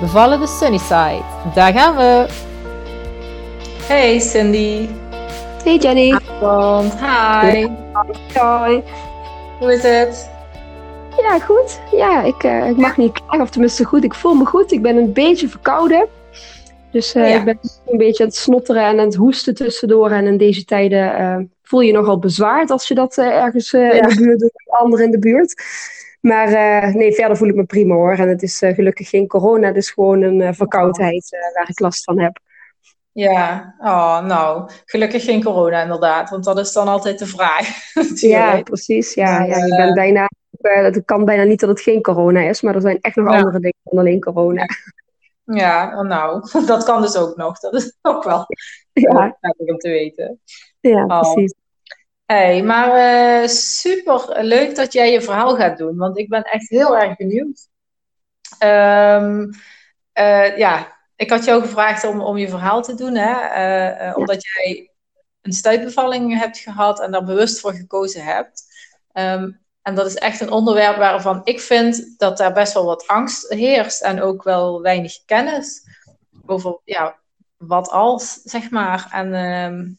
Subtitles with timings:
[0.00, 1.22] Bevallen de Sunnyside.
[1.54, 2.26] Daar gaan we.
[3.86, 4.88] Hey Cindy.
[5.64, 6.12] Hey Jenny.
[6.12, 6.92] Avond.
[7.00, 7.68] Hi.
[8.34, 8.82] Hoi.
[9.58, 10.30] Hoe is het?
[11.16, 11.80] Ja, goed.
[11.90, 14.04] Ja, ik, uh, ik mag niet klagen, of tenminste goed.
[14.04, 14.72] Ik voel me goed.
[14.72, 16.06] Ik ben een beetje verkouden.
[16.90, 17.38] Dus uh, ja.
[17.38, 20.10] ik ben een beetje aan het snotteren en aan het hoesten tussendoor.
[20.10, 23.92] En in deze tijden uh, voel je nogal bezwaard als je dat ergens ja.
[23.92, 25.62] in de buurt doet, anderen in de buurt.
[26.20, 28.12] Maar uh, nee, verder voel ik me prima hoor.
[28.12, 31.80] En het is uh, gelukkig geen corona, het is gewoon een uh, verkoudheid waar ik
[31.80, 32.38] last van heb.
[33.12, 37.68] Ja, oh, nou, gelukkig geen corona inderdaad, want dat is dan altijd de vraag.
[38.14, 39.14] ja, precies.
[39.14, 40.28] Ja, ja, je bent bijna,
[40.60, 43.36] het kan bijna niet dat het geen corona is, maar er zijn echt nog ja.
[43.36, 44.66] andere dingen dan alleen corona.
[45.44, 47.58] Ja, nou, dat kan dus ook nog.
[47.58, 48.46] Dat is ook wel
[48.92, 49.38] ja.
[49.56, 50.40] om te weten.
[50.80, 51.20] Ja, oh.
[51.20, 51.54] precies.
[52.30, 56.68] Hey, maar uh, super leuk dat jij je verhaal gaat doen, want ik ben echt
[56.68, 57.68] heel erg benieuwd.
[58.62, 59.50] Um,
[60.14, 63.32] uh, ja, ik had jou gevraagd om, om je verhaal te doen, hè?
[64.08, 64.90] Uh, omdat jij
[65.42, 68.64] een stuitbevalling hebt gehad en daar bewust voor gekozen hebt.
[69.12, 73.06] Um, en dat is echt een onderwerp waarvan ik vind dat daar best wel wat
[73.06, 75.82] angst heerst en ook wel weinig kennis
[76.46, 77.18] over ja,
[77.56, 79.08] wat als, zeg maar.
[79.12, 79.98] En um,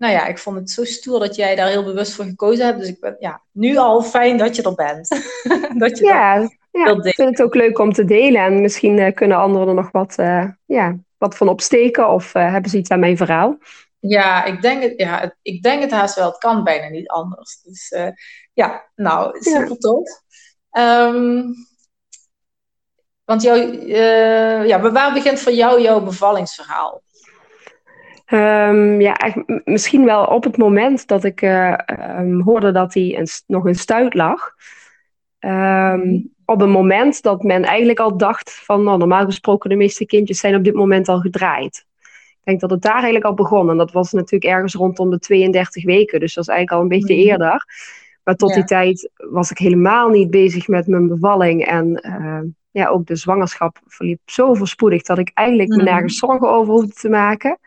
[0.00, 2.78] nou ja, ik vond het zo stoer dat jij daar heel bewust voor gekozen hebt.
[2.78, 5.08] Dus ik ben ja, nu al fijn dat je er bent.
[5.82, 8.42] dat je ja, ja ik vind het ook leuk om te delen.
[8.42, 12.52] En misschien uh, kunnen anderen er nog wat, uh, ja, wat van opsteken of uh,
[12.52, 13.58] hebben ze iets aan mijn verhaal.
[13.98, 16.28] Ja, ik denk het, ja, ik denk het haast wel.
[16.28, 17.62] Het kan bijna niet anders.
[17.62, 17.94] Dus
[18.52, 19.76] ja, nou, super ja.
[19.76, 20.22] tof.
[20.78, 21.54] Um,
[23.24, 23.86] want jou,
[24.66, 27.02] ja, waar begint voor jou jouw bevallingsverhaal?
[28.32, 29.16] Um, ja,
[29.64, 31.78] misschien wel op het moment dat ik uh,
[32.18, 34.54] um, hoorde dat hij een, nog een stuit lag.
[35.40, 40.06] Um, op een moment dat men eigenlijk al dacht van, nou, normaal gesproken de meeste
[40.06, 41.86] kindjes zijn op dit moment al gedraaid.
[42.00, 43.70] Ik denk dat het daar eigenlijk al begon.
[43.70, 46.20] En dat was natuurlijk ergens rondom de 32 weken.
[46.20, 47.30] Dus dat was eigenlijk al een beetje mm.
[47.30, 47.64] eerder.
[48.24, 48.54] Maar tot ja.
[48.54, 51.64] die tijd was ik helemaal niet bezig met mijn bevalling.
[51.64, 56.50] En uh, ja, ook de zwangerschap verliep zo voorspoedig dat ik eigenlijk me nergens zorgen
[56.50, 57.58] over hoefde te maken.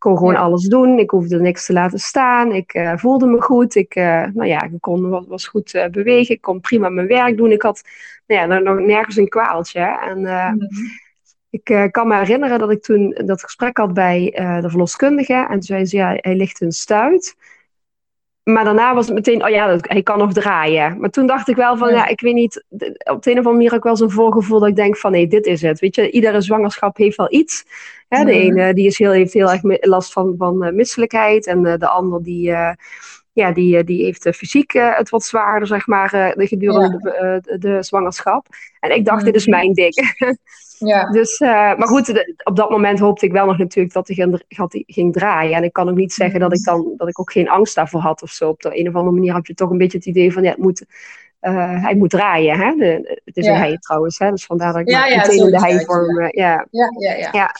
[0.00, 0.40] Ik kon gewoon ja.
[0.40, 0.98] alles doen.
[0.98, 2.52] Ik hoefde niks te laten staan.
[2.52, 3.74] Ik uh, voelde me goed.
[3.74, 6.34] Ik, uh, nou ja, ik kon, was, was goed uh, bewegen.
[6.34, 7.52] Ik kon prima mijn werk doen.
[7.52, 7.82] Ik had
[8.26, 9.80] nou ja, nog nergens een kwaaltje.
[9.80, 10.68] En -hmm.
[11.50, 15.34] ik kan me herinneren dat ik toen dat gesprek had bij de verloskundige.
[15.34, 17.36] En toen zei ze, ja, hij ligt een stuit.
[18.52, 21.00] Maar daarna was het meteen, oh ja, hij kan nog draaien.
[21.00, 23.46] Maar toen dacht ik wel van, ja, ja ik weet niet, op de een of
[23.46, 25.80] andere manier ook wel zo'n voorgevoel dat ik denk van, nee, dit is het.
[25.80, 27.64] Weet je, iedere zwangerschap heeft wel iets.
[28.08, 31.64] Hè, de ene die is heel, heeft heel erg last van, van uh, misselijkheid en
[31.64, 32.70] uh, de ander die, uh,
[33.32, 37.38] ja, die, die heeft fysiek het wat zwaarder, zeg maar, gedurende ja.
[37.40, 38.46] de, de, zwangerschap.
[38.80, 39.94] En ik dacht, dit is mijn ding.
[40.86, 41.10] Ja.
[41.10, 44.42] Dus, maar goed, de, op dat moment hoopte ik wel nog natuurlijk dat hij ging,
[44.86, 45.56] ging draaien.
[45.56, 48.00] En ik kan ook niet zeggen dat ik dan dat ik ook geen angst daarvoor
[48.00, 48.48] had of zo.
[48.48, 50.50] Op de een of andere manier heb je toch een beetje het idee van ja,
[50.50, 50.84] het moet,
[51.40, 52.58] uh, hij moet draaien.
[52.58, 52.74] Hè?
[52.74, 53.52] De, het is ja.
[53.52, 54.30] een hij trouwens, hè?
[54.30, 56.20] dus vandaar dat ik ja, meteen in de hij-vorm.
[56.20, 56.66] Ja.
[56.70, 57.54] Ja, ja, ja.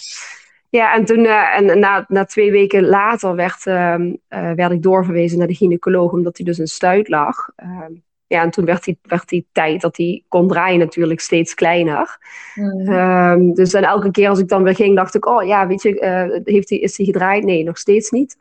[0.71, 0.95] Ja.
[0.95, 5.39] En toen, uh, en na, na twee weken later werd, uh, uh, werd ik doorverwezen
[5.39, 7.49] naar de gynaecoloog, omdat hij dus een stuit lag.
[7.57, 7.93] Ehm,
[8.27, 12.19] ja, en toen werd die, werd die tijd dat hij kon draaien natuurlijk steeds kleiner.
[12.55, 12.89] Mm.
[12.89, 15.83] Um, dus dan elke keer als ik dan weer ging, dacht ik, oh ja, weet
[15.83, 17.45] je, heeft hij, is hij gedraaid?
[17.45, 18.37] Nee, nog steeds niet.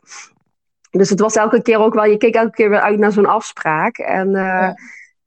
[0.90, 3.26] Dus het was elke keer ook wel, je keek elke keer weer uit naar zo'n
[3.26, 3.98] afspraak.
[3.98, 4.74] En ja.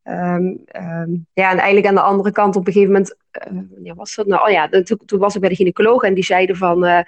[0.03, 3.15] Um, um, ja, en eigenlijk aan de andere kant op een gegeven moment,
[3.51, 4.45] uh, ja, was dat nou?
[4.45, 6.99] Oh ja, toen, toen, was ik bij de gynaecoloog en die zeiden van, uh,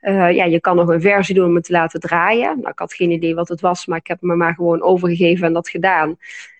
[0.00, 2.56] uh, ja, je kan nog een versie doen om het te laten draaien.
[2.56, 5.46] Nou, ik had geen idee wat het was, maar ik heb me maar gewoon overgegeven
[5.46, 6.16] en dat gedaan.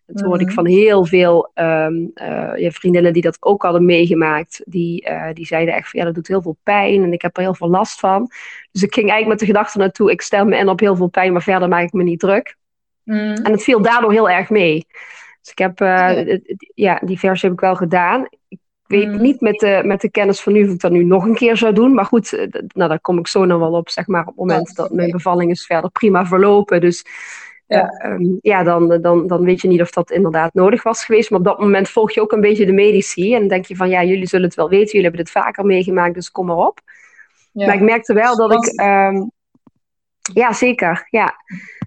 [0.07, 2.11] En toen hoorde ik van heel veel um,
[2.57, 6.29] ja, vriendinnen die dat ook hadden meegemaakt, die, die zeiden echt van, ja, dat doet
[6.29, 8.31] heel veel pijn en ik heb er heel veel last van.
[8.71, 11.09] Dus ik ging eigenlijk met de gedachte naartoe, ik stel me in op heel veel
[11.09, 12.57] pijn, maar verder maak ik me niet druk.
[13.05, 13.17] Mm.
[13.17, 14.87] En het viel daardoor heel erg mee.
[15.43, 15.89] Dus ik heb, uh,
[16.27, 16.39] ja.
[16.75, 17.01] ja.
[17.05, 18.27] die versie heb ik wel gedaan.
[18.49, 19.23] Ik weet mm.
[19.23, 21.57] niet met de, met de kennis van nu of ik dat nu nog een keer
[21.57, 21.95] zou doen.
[21.95, 24.75] Maar goed, nou, daar kom ik zo nog wel op, zeg maar, op het moment
[24.75, 26.81] dat mijn bevalling is verder prima verlopen.
[26.81, 27.05] Dus
[27.67, 27.89] ja.
[27.89, 31.31] Ehm, ja, dan, dan, dan weet je niet of dat inderdaad nodig was geweest.
[31.31, 33.35] Maar op dat moment volg je ook een beetje de medici.
[33.35, 34.87] En denk je van, ja, jullie zullen het wel weten.
[34.87, 36.81] Jullie hebben het vaker meegemaakt, dus kom maar op.
[37.53, 37.67] Ja.
[37.67, 38.81] Maar ik merkte wel dat ik...
[38.81, 39.31] Um,
[40.35, 41.07] ja, zeker.
[41.11, 41.35] Ja.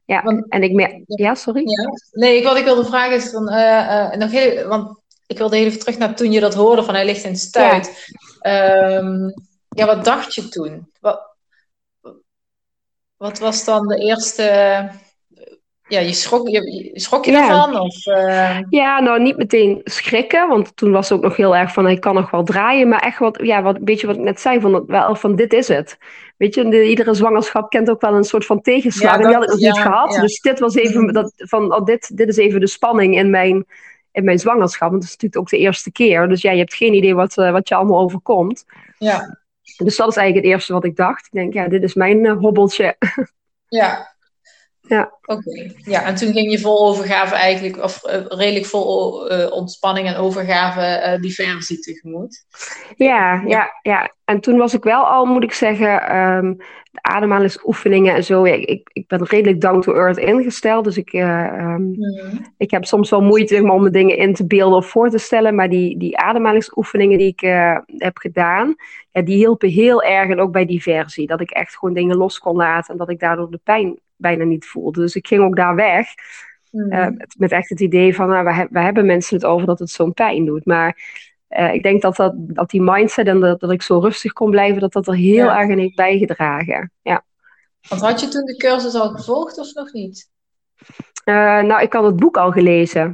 [0.06, 1.04] Ja, en ik.
[1.06, 1.62] Ja, sorry?
[1.70, 1.90] Ja.
[2.12, 3.54] Nee, wat ik wilde vragen is van...
[3.54, 7.06] Uh, nog heel, want ik wilde even terug naar toen je dat hoorde van hij
[7.06, 8.10] ligt in stuit.
[8.42, 9.34] Ja, um,
[9.70, 10.92] ja wat dacht je toen?
[11.00, 11.36] Wat,
[13.18, 14.90] wat was dan de eerste
[15.88, 17.50] ja, je schrok je, schrok je ja.
[17.50, 17.80] ervan?
[17.80, 18.60] Of, uh...
[18.70, 22.02] Ja, nou niet meteen schrikken, want toen was het ook nog heel erg van ik
[22.02, 24.86] kan nog wel draaien, maar echt wat, ja, wat, beetje wat ik net zei, van,
[24.86, 25.98] wel, van dit is het.
[26.38, 29.12] Weet je, de, iedere zwangerschap kent ook wel een soort van tegenslag.
[29.12, 30.12] Ja, en die had ik nog niet gehad.
[30.22, 33.66] Dus dit was even, dat, van, oh, dit, dit is even de spanning in mijn,
[34.12, 34.90] in mijn zwangerschap.
[34.90, 36.28] Want het is natuurlijk ook de eerste keer.
[36.28, 38.66] Dus ja, je hebt geen idee wat, uh, wat je allemaal overkomt.
[38.98, 39.40] Ja.
[39.78, 41.26] Dus dat is eigenlijk het eerste wat ik dacht.
[41.26, 42.96] Ik denk, ja, dit is mijn uh, hobbeltje.
[43.68, 44.15] Ja,
[44.88, 45.14] ja.
[45.26, 50.08] Oké, ja, en toen ging je vol overgave eigenlijk, of uh, redelijk vol uh, ontspanning
[50.08, 52.46] en overgave uh, die versie tegemoet.
[52.96, 54.14] Ja, ja, ja.
[54.26, 56.58] En toen was ik wel al, moet ik zeggen, um,
[56.92, 58.44] de ademhalingsoefeningen en zo.
[58.44, 62.54] Ik, ik, ik ben redelijk down to earth ingesteld, dus ik, um, mm.
[62.58, 65.56] ik heb soms wel moeite om me dingen in te beelden of voor te stellen.
[65.56, 67.40] Maar die, die ademhalingsoefeningen die ik
[67.86, 68.76] heb gedaan,
[69.16, 71.28] ja, die hielpen heel erg en ook bij die versie.
[71.28, 74.44] Dat ik echt gewoon dingen los kon laten en dat ik daardoor de pijn bijna
[74.44, 75.02] niet voelde.
[75.02, 76.08] Dus ik ging ook daar weg.
[76.72, 76.94] Mm.
[76.94, 77.08] Uh,
[77.38, 80.14] met echt het idee van, nou, we, we, hebben mensen het over dat het zo'n
[80.14, 80.66] pijn doet.
[80.66, 80.98] Maar
[81.50, 84.50] uh, ik denk dat, dat, dat die mindset en dat, dat ik zo rustig kon
[84.50, 86.92] blijven, dat dat er heel erg in heeft bijgedragen.
[87.02, 87.24] Ja.
[87.90, 90.30] Want had je toen de cursus al gevolgd of nog niet?
[91.26, 93.14] Uh, nou, ik had het boek al gelezen.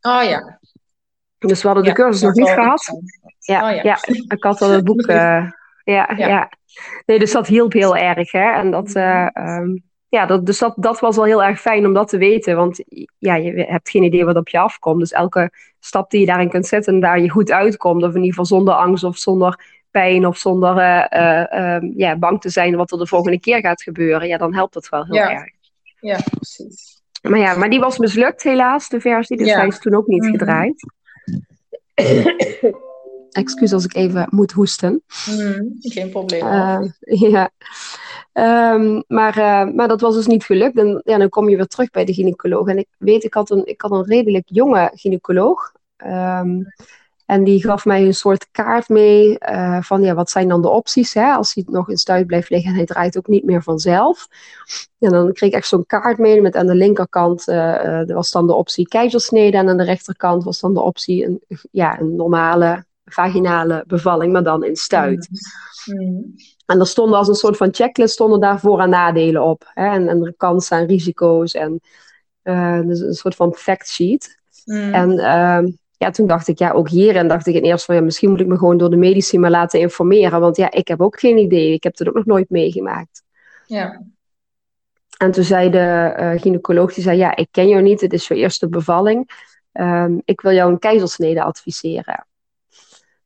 [0.00, 0.59] Oh ja.
[1.46, 3.02] Dus we hadden de cursus nog niet gehad.
[3.38, 3.82] Ja, oh, ja.
[3.82, 3.98] ja,
[4.28, 5.06] ik had al het boek.
[5.84, 6.48] ja, ja,
[7.06, 8.32] Nee, dus dat hielp heel erg.
[8.32, 8.52] Hè?
[8.52, 8.94] En dat,
[9.34, 12.56] um, ja, dat, dus dat, dat was wel heel erg fijn om dat te weten.
[12.56, 12.84] Want
[13.18, 15.00] ja, je hebt geen idee wat op je afkomt.
[15.00, 15.50] Dus elke
[15.80, 18.02] stap die je daarin kunt zetten en daar je goed uitkomt.
[18.02, 22.40] Of in ieder geval zonder angst of zonder pijn of zonder uh, uh, ja, bang
[22.40, 24.28] te zijn wat er de volgende keer gaat gebeuren.
[24.28, 25.30] Ja, dan helpt dat wel heel ja.
[25.30, 25.50] erg.
[26.00, 27.02] Ja, precies.
[27.22, 29.36] Maar ja, maar die was mislukt helaas, de versie.
[29.36, 29.56] Dus ja.
[29.56, 30.38] hij is toen ook niet mm -hmm.
[30.38, 30.92] gedraaid.
[33.30, 35.02] Excuus als ik even moet hoesten.
[35.30, 36.46] Mm, geen probleem.
[36.46, 36.80] Uh,
[37.30, 37.50] ja.
[38.32, 40.78] Um, maar, uh, maar dat was dus niet gelukt.
[40.78, 42.68] En ja, dan kom je weer terug bij de gynaecoloog.
[42.68, 45.72] En ik weet, ik had een, ik had een redelijk jonge gynaecoloog.
[46.06, 46.66] Um,
[47.30, 50.68] en die gaf mij een soort kaart mee uh, van ja, wat zijn dan de
[50.68, 53.62] opties hè, als hij nog in stuit blijft liggen en hij draait ook niet meer
[53.62, 54.28] vanzelf.
[54.98, 58.46] En dan kreeg ik echt zo'n kaart mee met aan de linkerkant uh, was dan
[58.46, 61.40] de optie keizersnede en aan de rechterkant was dan de optie een,
[61.70, 65.28] ja, een normale vaginale bevalling, maar dan in stuit.
[65.84, 66.34] Mm.
[66.66, 69.70] En er stonden als een soort van checklist stonden daar voor- en nadelen op.
[69.74, 69.86] Hè?
[69.86, 71.80] En, en kansen en risico's en
[72.44, 74.38] uh, dus een soort van fact sheet.
[74.64, 74.94] Mm.
[74.94, 78.00] En uh, ja, toen dacht ik, ja, ook hierin dacht ik in eerste van, ja,
[78.00, 80.40] misschien moet ik me gewoon door de medici maar laten informeren.
[80.40, 81.72] Want ja, ik heb ook geen idee.
[81.72, 83.22] Ik heb het ook nog nooit meegemaakt.
[83.66, 84.02] Ja.
[85.18, 88.28] En toen zei de uh, gynaecoloog, die zei, ja, ik ken jou niet, het is
[88.28, 89.30] je eerste bevalling.
[89.72, 92.26] Um, ik wil jou een keizersnede adviseren.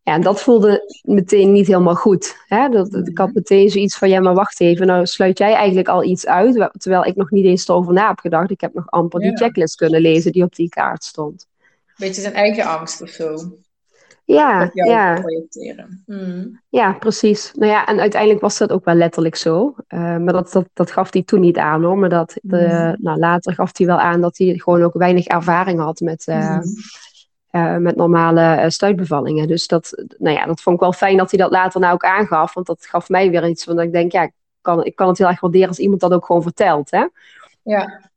[0.02, 2.36] Ja, en dat voelde meteen niet helemaal goed.
[2.46, 2.68] Hè?
[2.68, 6.04] Dat, ik had meteen zoiets van, ja, maar wacht even, nou sluit jij eigenlijk al
[6.04, 8.50] iets uit, terwijl ik nog niet eens erover na heb gedacht.
[8.50, 9.28] Ik heb nog amper ja.
[9.28, 11.46] die checklist kunnen lezen die op die kaart stond.
[11.96, 13.36] Beetje zijn eigen angst of zo.
[14.24, 15.20] Ja, ja.
[15.20, 16.02] projecteren.
[16.06, 16.60] Hmm.
[16.68, 17.52] Ja, precies.
[17.54, 19.74] Nou ja, en uiteindelijk was dat ook wel letterlijk zo.
[19.88, 21.98] Uh, maar dat, dat, dat gaf hij toen niet aan hoor.
[21.98, 22.96] Maar dat, de, hmm.
[22.98, 26.46] nou, later gaf hij wel aan dat hij gewoon ook weinig ervaring had met, uh,
[26.46, 26.62] hmm.
[27.50, 29.48] Uh, met normale stuitbevallingen.
[29.48, 32.04] Dus dat, nou ja, dat vond ik wel fijn dat hij dat later nou ook
[32.04, 32.54] aangaf.
[32.54, 35.08] Want dat gaf mij weer iets van dat ik denk, ja, ik kan, ik kan
[35.08, 36.90] het heel erg waarderen als iemand dat ook gewoon vertelt.
[36.90, 37.06] Hè?
[37.62, 38.10] Ja.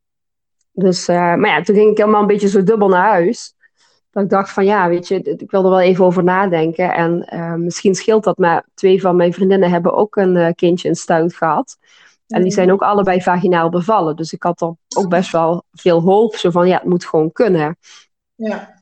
[0.72, 3.56] Dus, maar ja, toen ging ik helemaal een beetje zo dubbel naar huis.
[4.18, 6.94] Dat ik dacht van, ja, weet je, ik wil er wel even over nadenken.
[6.94, 11.36] En misschien scheelt dat, maar twee van mijn vriendinnen hebben ook een kindje in stuit
[11.36, 11.78] gehad.
[12.28, 14.16] En die zijn ook allebei vaginaal bevallen.
[14.16, 16.36] Dus ik had er ook best wel veel hoop.
[16.36, 17.78] Zo van, ja, het moet gewoon kunnen.
[18.36, 18.82] Ja.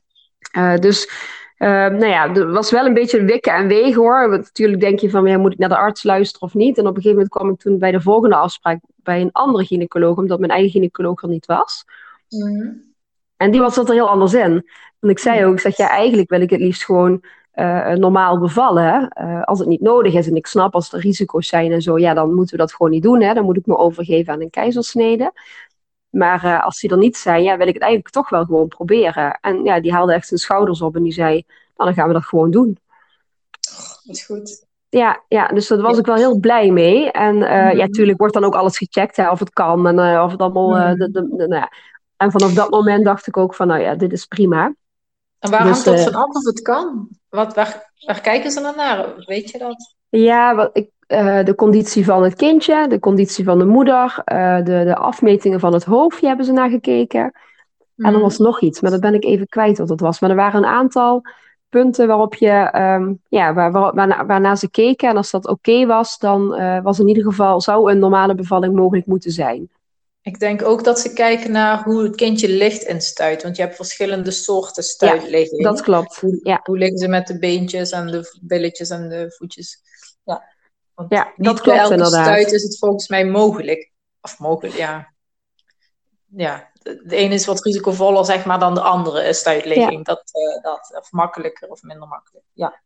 [0.56, 1.10] Uh, dus
[1.58, 4.30] nou ja, er was wel een beetje wikken en wegen hoor.
[4.30, 6.78] Want natuurlijk denk je van, ja, moet ik naar de arts luisteren of niet?
[6.78, 9.64] En op een gegeven moment kwam ik toen bij de volgende afspraak bij een andere
[9.64, 11.84] gynaecoloog, omdat mijn eigen gynaecoloog er niet was.
[12.28, 12.85] Mm.
[13.36, 14.52] En die was dat er heel anders in.
[14.98, 17.24] Want ik zei ook, ik zeg, ja, eigenlijk wil ik het liefst gewoon
[17.54, 19.08] uh, normaal bevallen.
[19.44, 22.14] als het niet nodig is en ik snap als er risico's zijn en zo, ja,
[22.14, 23.20] dan moeten we dat gewoon niet doen.
[23.20, 23.34] Hè?
[23.34, 25.32] Dan moet ik me overgeven aan een keizersnede.
[26.16, 28.68] Maar uh, als die er niet zijn, ja, wil ik het eigenlijk toch wel gewoon
[28.68, 29.38] proberen.
[29.40, 31.44] En ja, die haalde echt zijn schouders op en die zei, nou
[31.76, 32.78] dan gaan we dat gewoon doen.
[34.04, 34.66] Dat is goed.
[34.88, 37.10] ja, ja, dus daar was ik wel heel blij mee.
[37.10, 38.16] En uh, ja, natuurlijk mhm.
[38.16, 40.76] wordt dan ook alles gecheckt, hè, of het kan en uh, of het allemaal.
[40.76, 41.72] Uh, de, de, nou ja.
[42.16, 44.74] En vanaf dat moment dacht ik ook van, nou ja, dit is prima.
[45.38, 47.08] En waar dus, hangt dat van af of het kan?
[47.28, 49.06] Wat, waar, waar kijken ze dan naar?
[49.16, 49.94] Weet je dat?
[50.08, 50.90] Ja, wat ik,
[51.46, 55.84] de conditie van het kindje, de conditie van de moeder, de, de afmetingen van het
[55.84, 57.32] hoofdje hebben ze naar gekeken.
[57.96, 58.20] En er mhm.
[58.20, 60.20] was nog iets, maar dat ben ik even kwijt wat het was.
[60.20, 61.22] Maar er waren een aantal
[61.68, 65.08] punten waarop je, um, ja, waar, waar, waarna, waarna, ze keken.
[65.08, 68.74] En als dat oké was, dan uh, was in ieder geval, zou een normale bevalling
[68.74, 69.70] mogelijk moeten zijn.
[70.26, 73.42] Ik denk ook dat ze kijken naar hoe het kindje ligt in stuit.
[73.42, 75.62] Want je hebt verschillende soorten stuitligging.
[75.62, 76.16] Ja, dat klopt.
[76.16, 76.60] Hoe, ja.
[76.62, 79.80] hoe liggen ze met de beentjes en de billetjes en de voetjes?
[80.24, 80.42] Ja,
[80.94, 82.24] want ja dat klopt elke inderdaad.
[82.24, 83.92] stuit is het volgens mij mogelijk.
[84.20, 85.12] Of mogelijk, ja.
[86.26, 90.04] Ja, de ene is wat risicovoller zeg maar, dan de andere stuitligging.
[90.04, 92.44] Dat, uh, dat, of makkelijker of minder makkelijk.
[92.52, 92.82] Ja.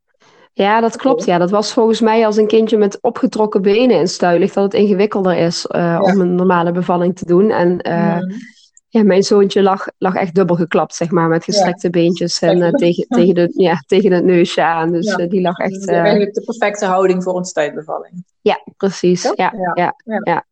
[0.61, 1.25] Ja, dat klopt.
[1.25, 4.64] Ja, dat was volgens mij als een kindje met opgetrokken benen in stuit ligt, dat
[4.64, 7.50] het ingewikkelder is uh, om een normale bevalling te doen.
[7.50, 8.31] En uh, mm.
[8.88, 11.90] ja, mijn zoontje lag, lag echt dubbel geklapt, zeg maar, met gestrekte ja.
[11.90, 14.93] beentjes en tegen, tegen, de, ja, tegen het neusje aan.
[14.93, 15.88] Dus die lag echt.
[15.88, 18.25] eigenlijk de perfecte houding voor een stuitbevalling.
[18.40, 19.23] Ja, precies.
[19.23, 20.45] Ja, ja, ja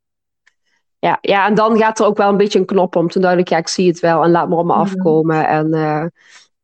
[1.00, 3.08] ja, ja, en dan gaat er ook wel een beetje een knop om.
[3.08, 5.48] Toen duidelijk, ja, ik zie het wel en laat maar op me afkomen.
[5.48, 5.70] En,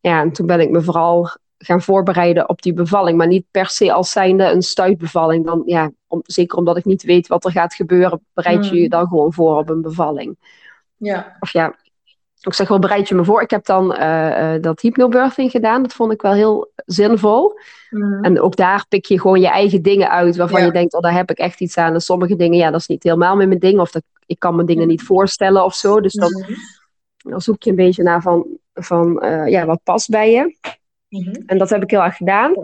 [0.00, 1.30] ja, en toen ben ik me vooral
[1.64, 3.18] gaan voorbereiden op die bevalling.
[3.18, 5.46] Maar niet per se als zijnde een stuitbevalling.
[5.46, 8.80] Dan, ja, om, zeker omdat ik niet weet wat er gaat gebeuren, bereid je je
[8.80, 8.90] mhm.
[8.90, 10.36] dan gewoon voor op een bevalling.
[10.96, 11.36] Ja.
[11.40, 11.74] Of ja,
[12.46, 13.42] ik zeg wel, bereid je me voor.
[13.42, 15.82] Ik heb dan uh, uh, dat hypnobirthing gedaan.
[15.82, 17.58] Dat vond ik wel heel zinvol.
[17.90, 18.24] Mm.
[18.24, 20.36] En ook daar pik je gewoon je eigen dingen uit.
[20.36, 21.94] Waarvan je denkt, oh, daar heb ik echt iets aan.
[21.94, 23.80] En sommige dingen, ja, dat is niet helemaal met mijn ding.
[23.80, 26.00] Of dat, ik kan me dingen niet voorstellen of zo.
[26.00, 26.44] Dus dan,
[27.16, 30.56] dan zoek je een beetje naar van, van uh, ja, wat past bij je.
[31.18, 31.42] Mm-hmm.
[31.46, 32.54] En dat heb ik heel erg gedaan.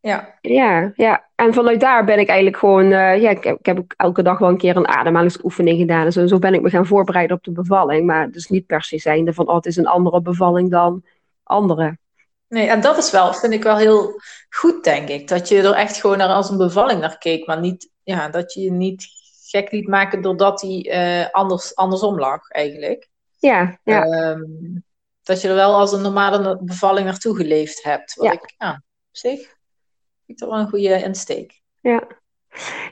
[0.00, 0.38] Ja.
[0.40, 1.28] ja, ja.
[1.34, 4.48] En vanuit daar ben ik eigenlijk gewoon, uh, ja, ik, ik, heb elke dag wel
[4.48, 6.04] een keer een ademhalingsoefening gedaan.
[6.04, 8.06] En zo, zo ben ik me gaan voorbereiden op de bevalling.
[8.06, 11.04] Maar dus niet per se zijnde van, oh, het is een andere bevalling dan
[11.42, 11.98] andere.
[12.48, 15.28] Nee, en dat is wel, vind ik wel heel goed, denk ik.
[15.28, 17.46] Dat je er echt gewoon naar als een bevalling naar keek.
[17.46, 19.06] Maar niet, ja, dat je je niet
[19.46, 20.86] gek liet maken doordat hij
[21.22, 23.08] uh, anders, andersom lag, eigenlijk.
[23.38, 24.30] Ja, ja.
[24.30, 24.84] Um,
[25.22, 28.14] dat je er wel als een normale bevalling naartoe geleefd hebt.
[28.14, 28.32] Wat ja.
[28.32, 28.72] ik, ja,
[29.08, 29.60] op zich
[30.32, 31.60] ik toch wel een goede insteek.
[31.80, 32.06] Ja.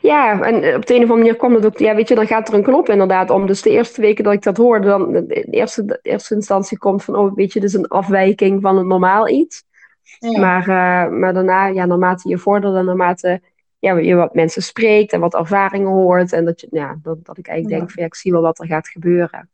[0.00, 2.26] Ja, en op de een of andere manier kwam het ook, ja, weet je, dan
[2.26, 3.46] gaat er een knop inderdaad om.
[3.46, 7.04] Dus de eerste weken dat ik dat hoorde, dan de eerste, de eerste instantie komt
[7.04, 9.64] van, oh, weet je, dit is een afwijking van het normaal iets.
[10.18, 10.40] Ja.
[10.40, 13.40] Maar, uh, maar daarna, ja, naarmate je vordert en naarmate
[13.78, 17.38] ja, je wat mensen spreekt en wat ervaringen hoort, en dat, je, ja, dat, dat
[17.38, 19.50] ik eigenlijk denk van, ja, ik zie wel wat er gaat gebeuren.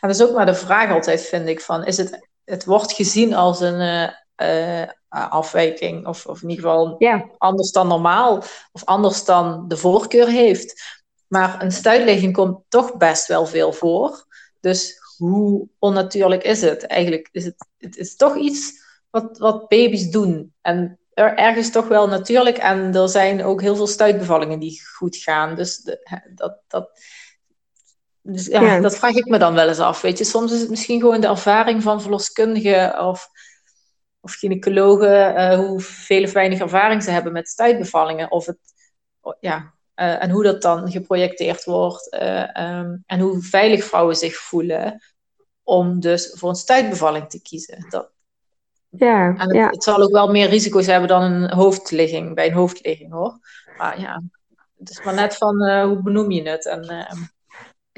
[0.00, 2.92] En dat is ook maar de vraag altijd, vind ik, van, is het, het wordt
[2.92, 4.08] gezien als een, uh,
[4.48, 7.30] uh, afwijking, of, of in ieder geval ja.
[7.38, 8.42] anders dan normaal,
[8.72, 10.82] of anders dan de voorkeur heeft.
[11.26, 14.26] Maar een stuitligging komt toch best wel veel voor.
[14.60, 16.86] Dus hoe onnatuurlijk is het?
[16.86, 18.72] Eigenlijk is het, het is toch iets
[19.10, 20.54] wat, wat baby's doen.
[20.60, 22.58] En er, ergens toch wel natuurlijk.
[22.58, 25.54] En er zijn ook heel veel stuitbevallingen die goed gaan.
[25.54, 26.90] Dus de, dat, dat,
[28.26, 30.00] dus ja, ja, dat vraag ik me dan wel eens af.
[30.00, 33.28] Weet je, soms is het misschien gewoon de ervaring van verloskundigen of
[34.26, 38.30] of gynaecologen, uh, hoe veel of weinig ervaring ze hebben met stuitbevallingen.
[38.30, 38.58] Of het,
[39.40, 42.14] ja, uh, en hoe dat dan geprojecteerd wordt.
[42.14, 45.02] Uh, um, en hoe veilig vrouwen zich voelen
[45.62, 47.86] om dus voor een stuitbevalling te kiezen.
[47.88, 48.10] Dat,
[48.88, 49.68] ja, en het, ja.
[49.68, 53.38] het, zal ook wel meer risico's hebben dan een hoofdligging, bij een hoofdligging hoor.
[53.76, 54.22] Maar ja,
[54.78, 56.66] het is maar net van hoe benoem je het.
[56.66, 57.18] En, ehm,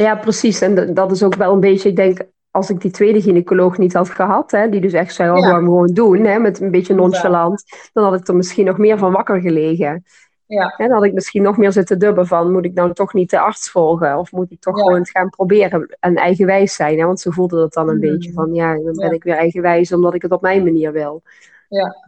[0.02, 0.61] ja, precies.
[0.61, 3.93] En dat is ook wel een beetje, ik denk, als ik die tweede gynaecoloog niet
[3.93, 5.55] had gehad, hè, die dus echt zei, oh, ja.
[5.55, 9.12] gewoon doen, hè, met een beetje nonchalant, dan had ik er misschien nog meer van
[9.12, 10.05] wakker gelegen.
[10.47, 10.75] Ja.
[10.76, 13.31] En dan had ik misschien nog meer zitten dubben van, moet ik nou toch niet
[13.31, 14.19] de arts volgen?
[14.19, 14.83] Of moet ik toch ja.
[14.83, 16.99] gewoon het gaan proberen en eigenwijs zijn?
[16.99, 17.05] Hè?
[17.05, 18.00] Want ze voelde dat dan een mm.
[18.00, 21.23] beetje van, ja, dan ben ik weer eigenwijs omdat ik het op mijn manier wil.
[21.69, 22.07] Ja.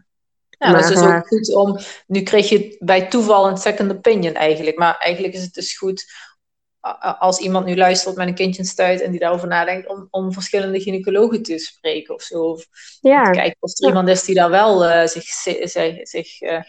[0.60, 1.78] Ja, maar, dat is dus ook goed om.
[2.06, 4.78] Nu kreeg je bij toeval een second opinion eigenlijk.
[4.78, 6.04] Maar eigenlijk is het dus goed
[7.18, 10.32] als iemand nu luistert met een kindje in stuit en die daarover nadenkt, om, om
[10.32, 12.42] verschillende gynaecologen te spreken of zo.
[12.42, 12.66] Of
[13.00, 13.24] ja.
[13.24, 16.62] te kijken of er iemand is die daar wel uh, zich, zich, zich uh,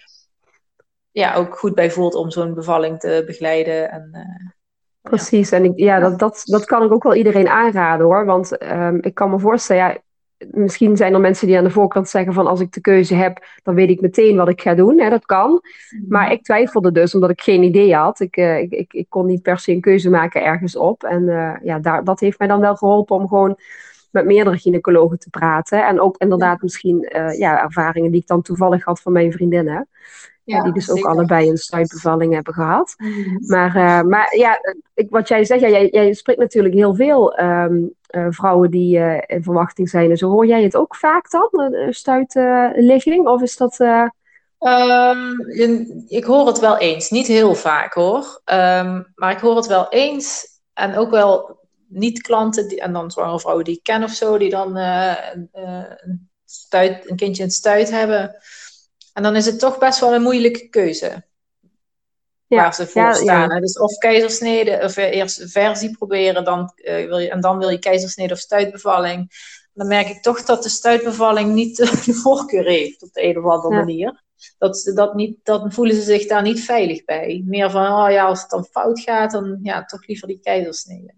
[1.12, 3.92] ja, ook goed bij voelt om zo'n bevalling te begeleiden.
[3.92, 4.52] En, uh,
[5.02, 5.58] Precies, ja.
[5.58, 8.26] en ik, ja, dat, dat, dat kan ik ook wel iedereen aanraden hoor.
[8.26, 9.98] Want um, ik kan me voorstellen, ja,
[10.50, 13.46] misschien zijn er mensen die aan de voorkant zeggen van als ik de keuze heb,
[13.64, 15.00] dan weet ik meteen wat ik ga doen.
[15.00, 15.62] Hè, dat kan.
[16.08, 18.20] Maar ik twijfelde dus omdat ik geen idee had.
[18.20, 21.04] Ik, uh, ik, ik, ik, kon niet per se een keuze maken ergens op.
[21.04, 23.58] En uh, ja, daar, dat heeft mij dan wel geholpen om gewoon
[24.12, 25.88] met meerdere gynaecologen te praten.
[25.88, 29.88] En ook inderdaad misschien uh, ja, ervaringen die ik dan toevallig had van mijn vriendinnen.
[30.52, 32.94] Ja, die dus ook allebei een stuitbevalling hebben gehad.
[32.98, 33.46] Mhm.
[33.48, 34.60] Maar, uh, maar ja,
[34.94, 38.98] ik, wat jij zegt, ja, jij, jij spreekt natuurlijk heel veel um, uh, vrouwen die
[38.98, 40.18] uh, in verwachting zijn.
[40.18, 43.28] Zo hoor jij het ook vaak dan, een stuitligging?
[43.28, 43.80] of is dat...
[43.80, 45.36] Um,
[46.08, 48.42] ik hoor het wel eens, niet heel vaak hoor.
[48.46, 50.46] Um, maar ik hoor het wel eens.
[50.74, 54.76] En ook wel niet-klanten, en dan zwangere vrouwen die ik ken of zo, die dan
[54.76, 58.36] een, een, stuit, een kindje in het stuit hebben.
[59.14, 61.24] En dan is het toch best wel een moeilijke keuze.
[62.48, 63.62] Ja, waar ze voor staan.
[63.62, 67.80] Dus of keizersnede, of eerst versie proberen, dan, uh, wil je, en dan wil je
[67.80, 69.32] keizersnede of stuitbevalling.
[69.74, 73.44] Dan merk ik toch dat de stuitbevalling niet de voorkeur heeft op de een of
[73.44, 74.24] andere manier.
[74.58, 77.44] Dat, dat niet, dan voelen ze zich daar niet veilig bij.
[77.46, 81.14] Meer van, oh ja, als het dan fout gaat, dan ja, toch liever die keizersnede.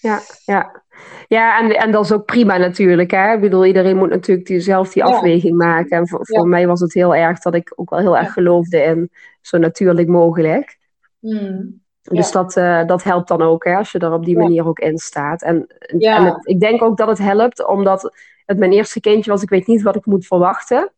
[0.00, 0.83] Ja, ja.
[1.28, 3.10] Ja, en, en dat is ook prima natuurlijk.
[3.10, 3.34] Hè?
[3.34, 5.96] Ik bedoel, iedereen moet natuurlijk die, zelf die afweging maken.
[5.96, 8.82] En voor, voor mij was het heel erg dat ik ook wel heel erg geloofde
[8.82, 9.10] in
[9.40, 10.78] zo natuurlijk mogelijk.
[11.20, 11.82] Mm.
[12.02, 14.78] Dus dat, uh, dat helpt dan ook, hè, als je er op die manier ook
[14.78, 15.42] in staat.
[15.42, 15.66] En,
[15.98, 18.12] en het, ik denk ook dat het helpt, omdat
[18.46, 19.42] het mijn eerste kindje was.
[19.42, 20.92] Ik weet niet wat ik moet verwachten.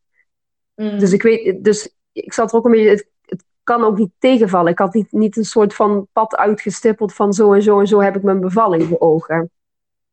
[0.75, 0.99] Mm.
[0.99, 4.13] Dus ik weet, dus ik zat er ook een beetje, het, het, kan ook niet
[4.19, 4.73] tegenvallen.
[4.73, 8.01] Ik had niet, niet een soort van pad uitgestippeld van zo en zo en zo
[8.01, 9.51] heb ik mijn bevalling voor ogen.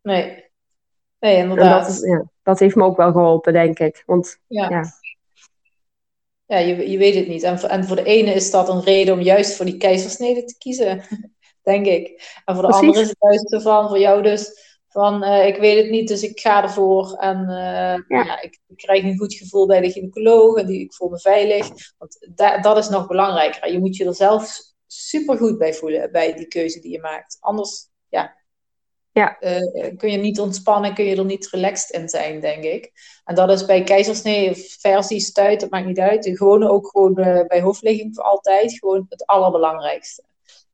[0.04, 0.52] Nee.
[1.20, 1.88] Nee, inderdaad.
[1.88, 4.04] dat, ja, dat heeft me ook wel geholpen, denk ik.
[4.06, 4.70] Want ja.
[4.70, 4.84] ja.
[6.46, 7.44] ja je, je weet het niet.
[7.44, 10.44] En voor, en voor de ene is dat een reden om juist voor die keizersnede
[10.44, 11.04] te kiezen,
[11.62, 12.42] denk ik.
[12.46, 14.52] En voor de andere is het juist van, voor jou dus,
[14.88, 17.14] van uh, ik weet het niet, dus ik ga ervoor.
[17.14, 18.42] En uh, ja.
[18.42, 21.68] ik, ik, krijg een goed gevoel bij de gynaecoloog en die, ik voel me veilig.
[21.98, 23.72] Want da dat is nog belangrijker.
[23.72, 27.38] Je moet je er zelf super goed bij voelen, bij die keuze die je maakt.
[27.40, 27.90] Anders,
[29.14, 29.62] ja, ja.
[29.62, 32.92] Uh, kun je niet ontspannen, kun je er niet relaxed in zijn, denk ik.
[33.26, 36.30] En dat is bij keizersnee of versie, stuit, dat maakt niet uit.
[36.34, 40.24] Gewoon ook gewoon uh, bij hoofdligging voor altijd gewoon het allerbelangrijkste.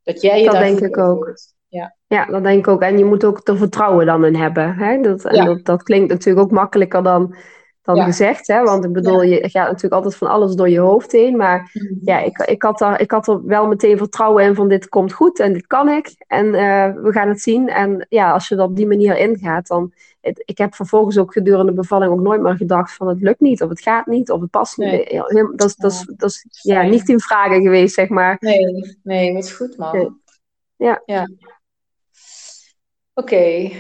[0.04, 1.34] Dat jij je dat denk ik ook.
[1.68, 1.96] Ja.
[2.08, 2.82] ja, dat denk ik ook.
[2.82, 4.76] En je moet ook er vertrouwen dan in hebben.
[4.76, 5.02] Hè?
[5.02, 7.36] Dat, en dat, dat klinkt natuurlijk ook makkelijker dan
[7.82, 8.48] dan gezegd.
[8.48, 8.64] Hè?
[8.64, 11.38] Want ik bedoel, je gaat natuurlijk altijd van alles door je hoofd heen.
[11.38, 11.94] Maar mhm.
[12.02, 15.14] ja, ik, ik, had er, ik had er wel meteen vertrouwen in van dit komt
[15.14, 16.16] goed en dit kan ik.
[16.28, 17.70] En uh, we gaan het zien.
[17.70, 19.94] En ja, als je er op die manier ingaat, dan...
[20.20, 23.40] Het, ik heb vervolgens ook gedurende de bevalling ook nooit meer gedacht van het lukt
[23.40, 25.24] niet, of het gaat niet, of het past niet.
[25.56, 28.38] Dat, is, dat, is, dat is ja, niet in vragen geweest, zeg maar.
[28.40, 30.20] Nee, nee, wat goed man.
[30.76, 31.02] Ja.
[31.06, 31.30] ja.
[33.14, 33.72] Oké.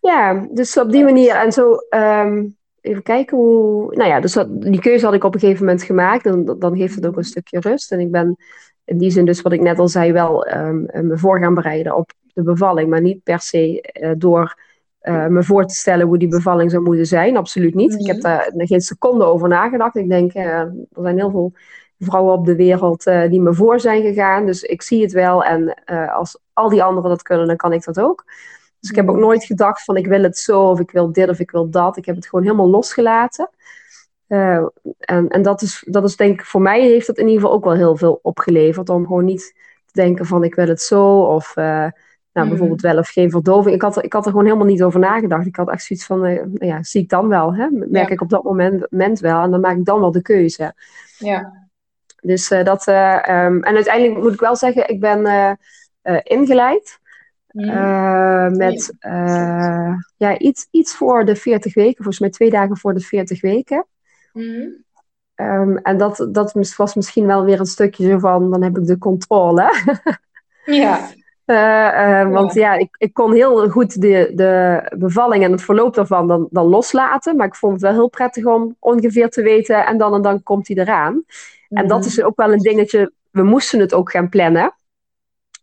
[0.00, 1.76] Ja, dus op die manier en zo...
[1.90, 3.94] Um, even kijken hoe.
[3.94, 6.26] Nou ja, dus die keuze had ik op een gegeven moment gemaakt.
[6.26, 7.92] En dan geeft het ook een stukje rust.
[7.92, 8.36] En ik ben
[8.84, 11.96] in die zin, dus wat ik net al zei, wel um, me voor gaan bereiden
[11.96, 12.90] op de bevalling.
[12.90, 14.58] Maar niet per se uh, door
[15.02, 17.36] uh, me voor te stellen hoe die bevalling zou moeten zijn.
[17.36, 17.94] Absoluut niet.
[17.94, 18.22] Ik heb mhm.
[18.22, 19.96] daar geen seconde over nagedacht.
[19.96, 21.52] Ik denk, er zijn heel veel
[21.98, 24.46] vrouwen op de wereld die me voor zijn gegaan.
[24.46, 25.44] Dus ik zie het wel.
[25.44, 28.24] En als al die anderen dat kunnen, dan kan ik dat ook.
[28.80, 31.28] Dus ik heb ook nooit gedacht van ik wil het zo of ik wil dit
[31.28, 31.96] of ik wil dat.
[31.96, 33.50] Ik heb het gewoon helemaal losgelaten.
[34.28, 34.66] Uh,
[34.98, 37.56] en en dat, is, dat is denk ik, voor mij heeft dat in ieder geval
[37.56, 38.88] ook wel heel veel opgeleverd.
[38.88, 41.92] Om gewoon niet te denken van ik wil het zo of uh, nou,
[42.32, 42.48] mm.
[42.48, 43.74] bijvoorbeeld wel of geen verdoving.
[43.74, 45.46] Ik had, er, ik had er gewoon helemaal niet over nagedacht.
[45.46, 47.54] Ik had echt zoiets van, uh, ja, zie ik dan wel.
[47.54, 47.66] Hè?
[47.70, 50.74] Merk ik op dat moment, moment wel en dan maak ik dan wel de keuze.
[51.18, 51.68] Ja.
[52.20, 52.94] Dus dat, um,
[53.62, 55.58] en uiteindelijk moet ik wel zeggen, ik ben
[56.22, 57.00] ingeleid.
[57.56, 62.94] Uh, met uh, ja, iets, iets voor de 40 weken, volgens mij twee dagen voor
[62.94, 63.86] de 40 weken.
[64.32, 64.84] Mm.
[65.34, 68.86] Um, en dat, dat was misschien wel weer een stukje zo van, dan heb ik
[68.86, 69.72] de controle.
[70.64, 71.08] ja.
[71.46, 76.28] Uh, want ja, ik, ik kon heel goed de, de bevalling en het verloop daarvan
[76.28, 77.36] dan, dan loslaten.
[77.36, 80.42] Maar ik vond het wel heel prettig om ongeveer te weten en dan en dan
[80.42, 81.12] komt hij eraan.
[81.12, 81.78] Mm.
[81.78, 82.08] En dat mhm.
[82.08, 84.75] is ook wel een dingetje, we moesten het ook gaan plannen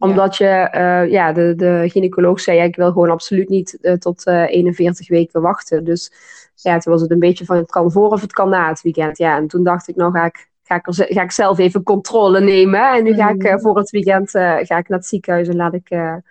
[0.04, 4.28] omdat je, uh, ja, de, de gynaecoloog zei, ik wil gewoon absoluut niet uh, tot
[4.28, 5.84] uh, eh, 41 weken wachten.
[5.84, 6.12] Dus
[6.56, 8.82] ja, toen was het een beetje van, het kan voor of het kan na het
[8.82, 9.18] weekend.
[9.18, 11.84] Ja, en toen dacht ik, nou ga ik, ga ik, er, ga ik zelf even
[11.84, 12.94] controle nemen.
[12.94, 13.60] En nu ga ik mm.
[13.60, 16.22] voor het weekend ga ik naar het ziekenhuis en laat ik, ja.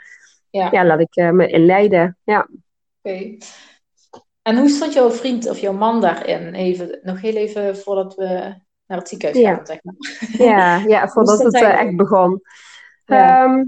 [0.50, 0.84] ja.
[0.84, 2.16] laat ik me inleiden.
[2.24, 2.48] Ja.
[3.02, 3.36] Oké.
[4.42, 6.54] En hoe stond jouw vriend of jouw man daarin?
[6.54, 8.54] Even, nog heel even voordat we
[8.86, 9.94] naar het ziekenhuis gaan, zeg maar.
[10.46, 12.42] Ja, ja voordat het echt begon.
[13.12, 13.44] Ja.
[13.44, 13.64] Ehm,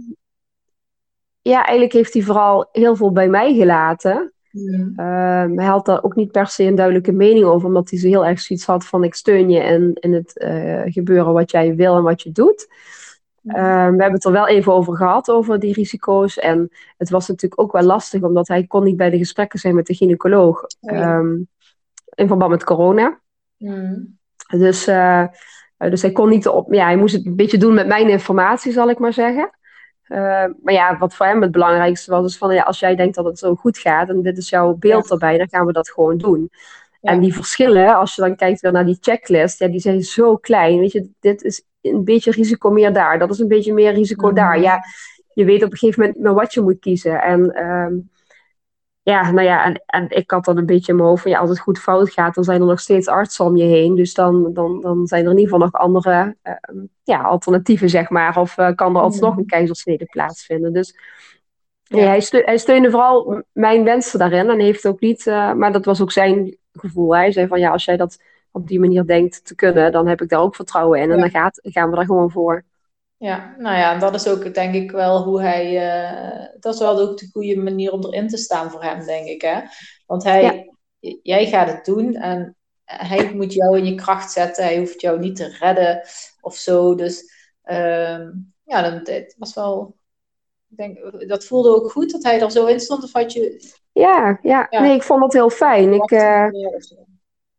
[1.42, 4.32] ja, eigenlijk heeft hij vooral heel veel bij mij gelaten.
[4.50, 4.92] Mm.
[5.58, 8.26] hij had daar ook niet per se een duidelijke mening over, omdat hij zo heel
[8.26, 11.96] erg zoiets had van ik steun je in, in het uh, gebeuren wat jij wil
[11.96, 12.68] en wat je doet.
[13.46, 16.38] Ehm, we hebben het er wel even over gehad, over die risico's.
[16.38, 19.74] En het was natuurlijk ook wel lastig, omdat hij kon niet bij de gesprekken zijn
[19.74, 20.62] met de gynaecoloog.
[20.62, 21.18] Oh ja.
[21.18, 21.34] ehm,
[22.14, 23.20] in verband met corona.
[23.56, 24.18] Mm.
[24.46, 24.88] Dus,
[25.76, 26.72] eh, dus hij kon niet op.
[26.72, 29.50] Ja, hij moest het een beetje doen met mijn informatie, zal ik maar zeggen.
[30.04, 30.18] Eh,
[30.62, 33.24] maar ja, wat voor hem het belangrijkste was, is van ja, als jij denkt dat
[33.24, 35.10] het zo goed gaat en dit is jouw beeld Ja.
[35.14, 36.50] erbij, dan gaan we dat gewoon doen.
[37.00, 37.10] Ja.
[37.10, 40.36] En die verschillen, als je dan kijkt weer naar die checklist, ja, die zijn zo
[40.36, 40.78] klein.
[40.78, 44.26] Weet je, dit is een beetje risico meer daar, dat is een beetje meer risico
[44.26, 44.34] Mhm.
[44.34, 44.60] daar.
[44.60, 44.80] Ja,
[45.34, 47.22] je weet op een gegeven moment wat je moet kiezen.
[47.22, 47.92] En ehm,
[49.04, 51.38] ja, nou ja, en, en ik had dan een beetje in mijn hoofd van ja,
[51.38, 53.94] als het goed fout gaat, dan zijn er nog steeds artsen om je heen.
[53.94, 58.08] Dus dan, dan, dan zijn er in ieder geval nog andere ehm, ja, alternatieven, zeg
[58.10, 58.38] maar.
[58.38, 59.38] Of eh, kan er alsnog Mhm.
[59.38, 60.72] een keizersnede plaatsvinden.
[60.72, 60.98] Dus
[61.84, 62.06] Ja.
[62.06, 64.50] hij, steu- hij steunde vooral mijn wensen daarin.
[64.50, 67.14] En heeft ook niet, eh, maar dat was ook zijn gevoel.
[67.14, 68.18] Hij zei van ja, als jij dat
[68.50, 71.10] op die manier denkt te kunnen, dan heb ik daar ook vertrouwen in.
[71.10, 72.64] En dan gaat, gaan we daar gewoon voor.
[73.16, 75.92] Ja, nou ja, dat is ook denk ik wel hoe hij.
[75.92, 79.26] eh, dat is wel ook de goede manier om erin te staan voor hem, denk
[79.26, 79.42] ik.
[79.42, 79.60] Hè?
[80.06, 80.70] Want hij,
[81.22, 84.64] jij gaat het doen en hij moet jou in je kracht zetten.
[84.64, 86.00] Hij hoeft jou niet te redden
[86.40, 86.94] of zo.
[86.94, 88.30] Dus ehm,
[88.64, 89.96] ja, dan, het was wel.
[90.68, 93.04] Ik denk, dat voelde ook goed dat hij er zo in stond.
[93.04, 93.72] Of had je.
[93.92, 94.66] Ja, ja.
[94.70, 94.80] Ja.
[94.80, 95.92] nee, ik vond dat heel fijn.
[95.92, 97.06] Ik, zo?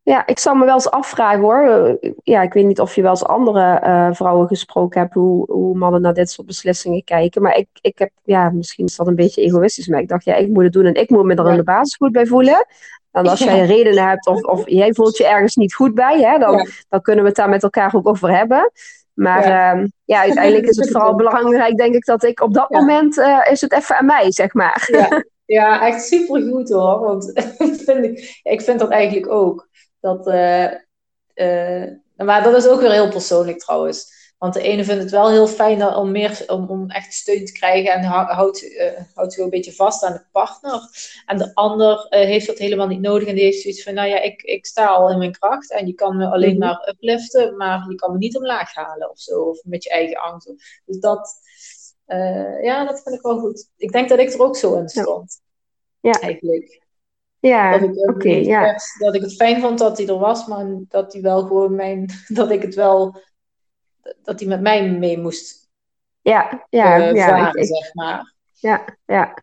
[0.06, 1.98] Ja, ik zou me wel eens afvragen hoor.
[2.02, 5.52] Eh, Ja, ik weet niet of je wel eens andere eh, vrouwen gesproken hebt, hoe,
[5.52, 7.41] hoe mannen naar dit soort beslissingen kijken.
[7.41, 10.36] Maar ik, ik heb, ja, misschien is dat een beetje egoïstisch, maar ik dacht, ja,
[10.36, 12.65] ik moet het doen en ik moet me er in de basis goed bij voelen.
[13.12, 16.38] En als jij redenen hebt of, of jij voelt je ergens niet goed bij, hè,
[16.38, 16.65] dan, Ja.
[16.89, 18.72] dan kunnen we het daar met elkaar ook over hebben.
[19.13, 22.80] Maar ja, ja uiteindelijk is het vooral belangrijk, denk ik, dat ik op dat Ja.
[22.80, 24.88] moment eh, is het even aan mij, zeg maar.
[24.91, 27.00] Ja, ja echt super goed hoor.
[27.00, 27.32] Want
[27.86, 29.68] vind ik, ik vind dat eigenlijk ook.
[30.06, 30.72] Dat, eh,
[31.34, 34.13] eh, maar dat is ook weer heel persoonlijk trouwens.
[34.38, 37.52] Want de ene vindt het wel heel fijn om, meer, om, om echt steun te
[37.52, 40.82] krijgen en hou- houdt, eh, houdt een beetje vast aan de partner.
[41.26, 44.22] En de ander heeft dat helemaal niet nodig en die heeft zoiets van: nou ja,
[44.22, 46.60] ik, ik sta al in mijn kracht en je kan me alleen Mhm.
[46.60, 49.41] maar upliften, maar je kan me niet omlaag halen of zo.
[49.41, 50.54] Of met je eigen angst.
[50.86, 51.34] Dus dat,
[52.62, 53.70] ja, dat vind ik wel goed.
[53.78, 55.41] Ik denk dat ik er ook zo in stond.
[56.00, 56.12] Ja.
[56.20, 56.85] Eigenlijk.
[57.47, 57.89] Ja, Dat
[58.23, 58.75] ik, ja.
[58.99, 62.10] dat ik het fijn vond dat hij er was, maar dat hij wel gewoon mijn.
[62.27, 63.21] Dat ik het wel.
[64.23, 65.69] Dat hij met mij mee moest
[66.21, 67.27] Ja, ja, eh, ja.
[67.27, 68.34] varen, ik- ik- zeg maar.
[68.53, 69.34] Ja, ja.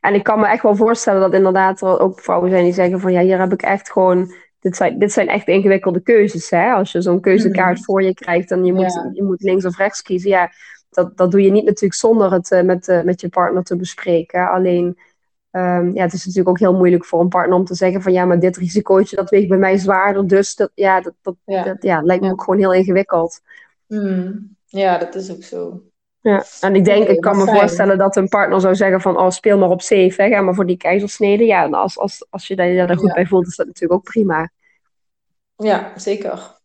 [0.00, 3.00] En ik kan me echt wel voorstellen dat inderdaad er ook vrouwen zijn die zeggen
[3.00, 4.34] van ja, hier heb ik echt gewoon.
[4.60, 6.50] Dit zijn, dit zijn echt ingewikkelde keuzes.
[6.50, 6.72] Hè?
[6.72, 7.84] Als je zo'n keuzekaart Mhm.
[7.84, 9.10] voor je krijgt en je moet, Ja.
[9.12, 10.30] je moet links of rechts kiezen.
[10.30, 10.50] Ja,
[10.90, 13.76] dat, dat doe je niet natuurlijk zonder het eh, met, eh, met je partner te
[13.76, 14.48] bespreken.
[14.50, 14.98] Alleen,
[15.50, 18.12] ehm, ja, het is natuurlijk ook heel moeilijk voor een partner om te zeggen van
[18.12, 20.26] ja, maar dit risicootje dat weegt bij mij zwaarder.
[20.26, 21.62] Dus dat, ja, dat, dat, Ja.
[21.62, 22.32] dat ja, lijkt me Ja.
[22.32, 23.40] ook gewoon heel ingewikkeld.
[23.86, 24.56] Hmm.
[24.66, 25.82] ja, dat is ook zo.
[26.20, 29.30] Ja, en ik denk, ik kan me voorstellen dat een partner zou zeggen van, oh,
[29.30, 31.44] speel maar op safe, hè, ga maar voor die keizersnede.
[31.44, 33.14] Ja, en als, als, als je daar, daar goed Ja.
[33.14, 34.50] bij voelt, is dat natuurlijk ook prima.
[35.56, 36.58] Ja, zeker.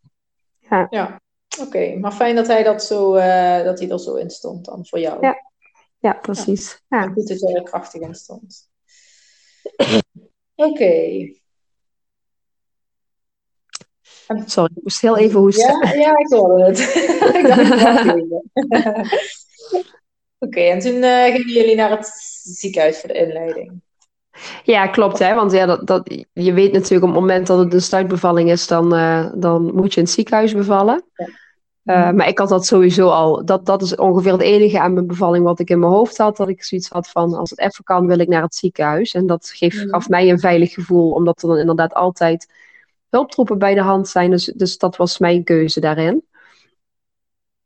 [0.90, 1.20] Ja.
[1.62, 4.86] Oké, maar fijn dat hij, dat, zo, eh, dat hij er zo in stond dan
[4.86, 5.18] voor jou.
[5.22, 5.36] Ja.
[6.00, 6.82] Ja, precies.
[6.88, 7.02] Ja.
[7.08, 8.70] Goed dat jij er krachtig in stond.
[10.56, 11.34] Oké.
[14.46, 15.88] Sorry, ik moest heel even hoesten.
[15.88, 16.80] Ja, ja, ik hoorde het.
[17.38, 18.16] ik dacht.
[20.40, 22.08] Oké, en toen eh, gingen jullie naar het
[22.44, 23.82] ziekenhuis voor de inleiding.
[24.64, 27.74] Ja, klopt, hè, want ja, dat, dat, je weet natuurlijk op het moment dat het
[27.74, 31.04] een stuitbevalling is, dan, eh, dan moet je in het ziekenhuis bevallen.
[31.14, 31.30] Ja.
[31.86, 33.46] Eh, maar ik had dat sowieso al.
[33.46, 36.38] Dat, dat is ongeveer het enige aan mijn bevalling wat ik in mijn hoofd had.
[36.38, 39.14] Dat ik zoiets had van, als het even kan, wil ik naar het ziekenhuis.
[39.14, 39.90] En dat geeft, Mhm.
[39.90, 42.52] gaf mij een veilig gevoel, omdat er dan inderdaad altijd
[43.10, 44.30] hulptroepen bij de hand zijn.
[44.30, 46.24] Dus, dus dat was mijn keuze daarin.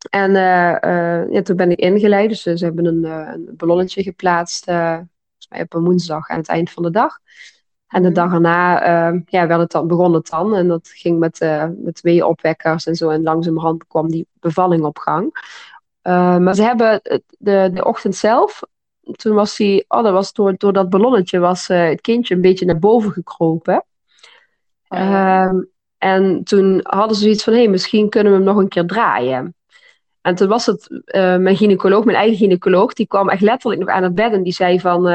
[0.10, 0.84] En eh,
[1.22, 2.30] eh, ja, toen ben ik ingeleid.
[2.30, 4.64] Dus ze hebben een, een ballonnetje geplaatst.
[4.66, 7.20] volgens mij op een woensdag aan het eind van de dag.
[7.90, 8.18] En de Mhm.
[8.18, 10.56] dag erna eh, ja, werd het dan, begon het dan.
[10.56, 13.10] En dat ging met, eh met twee opwekkers en zo.
[13.10, 15.32] En langzamerhand kwam die bevalling op gang.
[16.02, 17.02] Eh, maar ze hebben
[17.38, 18.62] de, de ochtend zelf,
[19.16, 22.42] toen was die, oh, dat was door, door dat ballonnetje, was eh, het kindje een
[22.42, 23.86] beetje naar boven gekropen.
[24.88, 25.00] Oh.
[25.00, 25.56] Ehm,
[25.98, 28.86] en toen hadden ze zoiets van, hé, hey, misschien kunnen we hem nog een keer
[28.86, 29.56] draaien.
[30.22, 33.90] En toen was het eh, mijn gynaecoloog, mijn eigen gynaecoloog, die kwam echt letterlijk nog
[33.90, 35.08] aan het bed en die zei van,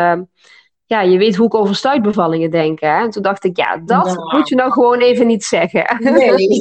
[0.87, 3.03] ja, je weet hoe ik over stuitbevallingen denk, hè?
[3.03, 5.97] En toen dacht ik, ja, dat moet je nou gewoon even niet zeggen.
[6.13, 6.61] Nee.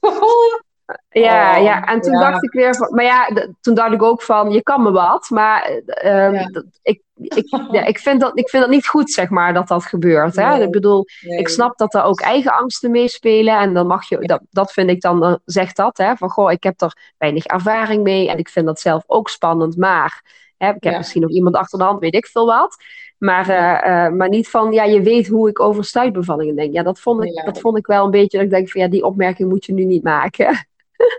[1.08, 2.30] Ja, Oh, ja, en toen ja.
[2.30, 3.28] dacht ik weer van, maar ja,
[3.60, 6.30] toen dacht ik ook van, je kan me wat, maar Ja.
[6.50, 9.68] dat- ik, ik, ja, ik, vind dat, ik vind dat niet goed, zeg maar, dat
[9.68, 10.36] dat gebeurt.
[10.36, 10.62] Hè?
[10.62, 13.58] ik bedoel, ik snap dat er ook eigen angsten meespelen.
[13.58, 16.62] En dan mag je, dat, dat vind ik dan, zegt dat, hè, van goh, ik
[16.62, 18.28] heb er weinig ervaring mee.
[18.30, 20.22] En ik vind dat zelf ook spannend, maar
[20.56, 22.76] hè, ik heb misschien nog iemand achter de hand, weet ik veel wat.
[23.18, 26.72] Maar, uh, maar niet van, ja, je weet hoe ik over stuitbevallingen denk.
[26.72, 28.88] Ja, dat vond ik, dat vond ik wel een beetje, dat ik denk van, ja,
[28.88, 30.56] die opmerking moet je nu niet maken.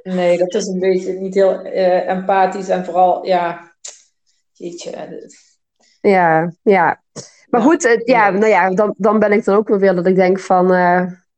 [0.03, 3.73] Nee, dat is een beetje niet heel uh, empathisch en vooral, ja,
[4.53, 5.29] jeetje.
[6.01, 7.01] Ja, ja.
[7.49, 10.15] Maar goed, ja, nou ja, dan, dan ben ik dan ook wel weer dat ik
[10.15, 10.65] denk van,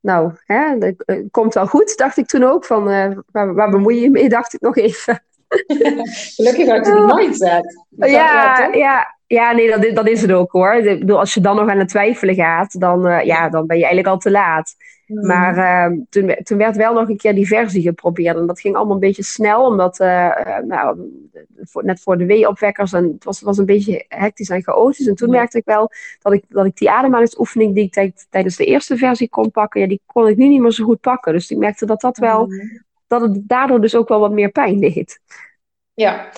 [0.00, 0.94] nou, hè, dat
[1.30, 2.64] komt wel goed, dacht ik toen ook.
[2.64, 2.84] Van,
[3.30, 5.22] waar, waar bemoei je je mee, dacht ik nog even.
[6.36, 7.84] Gelukkig had je die mindset.
[7.96, 10.74] ja, ja, ja, nee, dat, dat is het ook hoor.
[10.74, 13.76] Ik bedoel, als je dan nog aan het twijfelen gaat, dan, uh, ja, dan ben
[13.76, 14.74] je eigenlijk al te laat.
[15.06, 15.26] Hmm.
[15.26, 18.36] Maar uh, toen, toen werd wel nog een keer die versie geprobeerd.
[18.36, 20.98] En dat ging allemaal een beetje snel, omdat uh, nou,
[21.56, 22.92] voor, net voor de W-opwekkers.
[22.92, 25.06] En het was, was een beetje hectisch en chaotisch.
[25.06, 25.90] En toen merkte ik wel
[26.22, 29.86] dat ik, dat ik die ademhalingsoefening die ik tijdens de eerste versie kon pakken, ja,
[29.86, 31.32] die kon ik nu niet meer zo goed pakken.
[31.32, 32.82] Dus ik merkte dat dat wel, hmm.
[33.06, 35.20] dat het daardoor dus ook wel wat meer pijn deed.
[35.94, 36.28] Ja,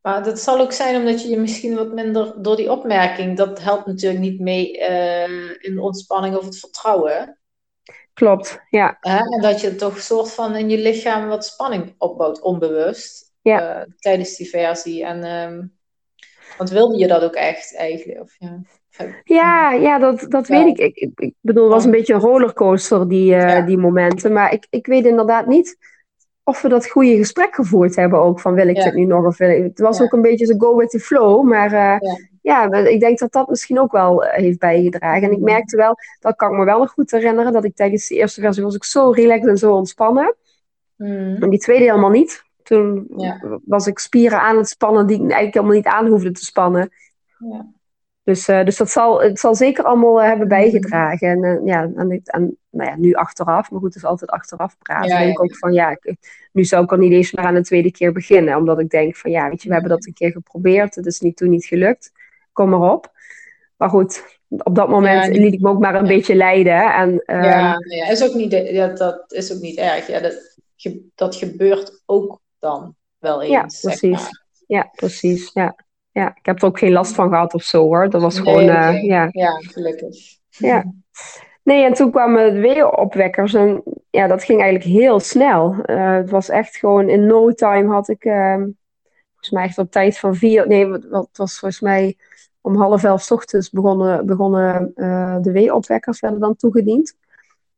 [0.00, 3.62] maar dat zal ook zijn omdat je je misschien wat minder door die opmerking, dat
[3.62, 7.38] helpt natuurlijk niet mee uh, in de ontspanning of het vertrouwen.
[8.12, 8.96] Klopt, ja.
[9.00, 13.78] En dat je toch soort van in je lichaam wat spanning opbouwt, onbewust, ja.
[13.78, 15.04] uh, tijdens die versie.
[15.04, 15.76] En um,
[16.56, 18.20] want wilde je dat ook echt eigenlijk?
[18.20, 18.60] Of, ja.
[19.24, 20.96] Ja, ja, dat, dat weet ik.
[20.96, 21.20] ik.
[21.20, 23.60] Ik bedoel, het was een beetje een rollercoaster, die, uh, ja.
[23.60, 24.32] die momenten.
[24.32, 25.78] Maar ik, ik weet inderdaad niet
[26.48, 28.40] of we dat goede gesprek gevoerd hebben ook.
[28.40, 29.62] Van wil ik dit nu nog of wil ik...
[29.62, 31.48] Het was ook een beetje zo go with the flow.
[31.48, 32.10] Maar uh,
[32.42, 32.72] ja.
[32.72, 35.22] ik denk dat dat misschien ook wel uh, heeft bijgedragen.
[35.22, 35.52] En ik mm-hmm.
[35.52, 38.40] merkte wel, dat kan ik me wel nog goed herinneren, dat ik tijdens de eerste
[38.40, 40.34] versie was ik zo relaxed en zo ontspannen.
[40.96, 41.36] Mm.
[41.40, 42.42] En die tweede helemaal niet.
[42.62, 43.06] Toen
[43.64, 46.90] was ik spieren aan het spannen die ik eigenlijk helemaal niet aan hoefde te spannen.
[48.28, 50.60] Dus, uh, dus dat zal, het zal zeker allemaal uh, hebben mm-hmm.
[50.60, 51.28] bijgedragen.
[51.28, 54.78] En, uh, ja, en, en, nou ja, nu achteraf, maar goed, het is altijd achteraf
[54.78, 55.08] praten.
[55.08, 56.16] Ja, denk ik ook van ja, ik,
[56.52, 58.56] nu zou ik er niet eens meer aan een tweede keer beginnen.
[58.56, 60.94] Omdat ik denk van ja, weet je, we hebben dat een keer geprobeerd.
[60.94, 62.12] Het is niet, toen niet gelukt.
[62.52, 63.12] Kom maar op.
[63.76, 66.94] Maar goed, op dat moment liet ik me ook maar een beetje leiden.
[66.94, 70.06] En, ja, ja, is ook niet, ja, dat is ook niet erg.
[70.06, 70.56] Ja, dat,
[71.14, 73.80] dat gebeurt ook dan wel eens.
[73.80, 74.28] Ja, precies.
[74.66, 75.50] Ja, precies.
[75.52, 75.76] Ja
[76.18, 78.10] ja, ik heb er ook geen last van gehad of zo hoor.
[78.10, 79.28] Dat was gewoon, uh, ja.
[79.30, 80.16] Ja, gelukkig.
[80.48, 80.84] Ja.
[81.62, 85.76] Nee, en toen kwamen de weer opwekkers en ja, dat ging eigenlijk heel snel.
[85.86, 89.90] Uh, het was echt gewoon in no time had ik, uh, volgens mij echt op
[89.90, 92.16] tijd van vier, nee, het was volgens mij
[92.60, 97.16] om half elf ochtends begonnen, begonnen uh, de weeopwekkers werden dan toegediend.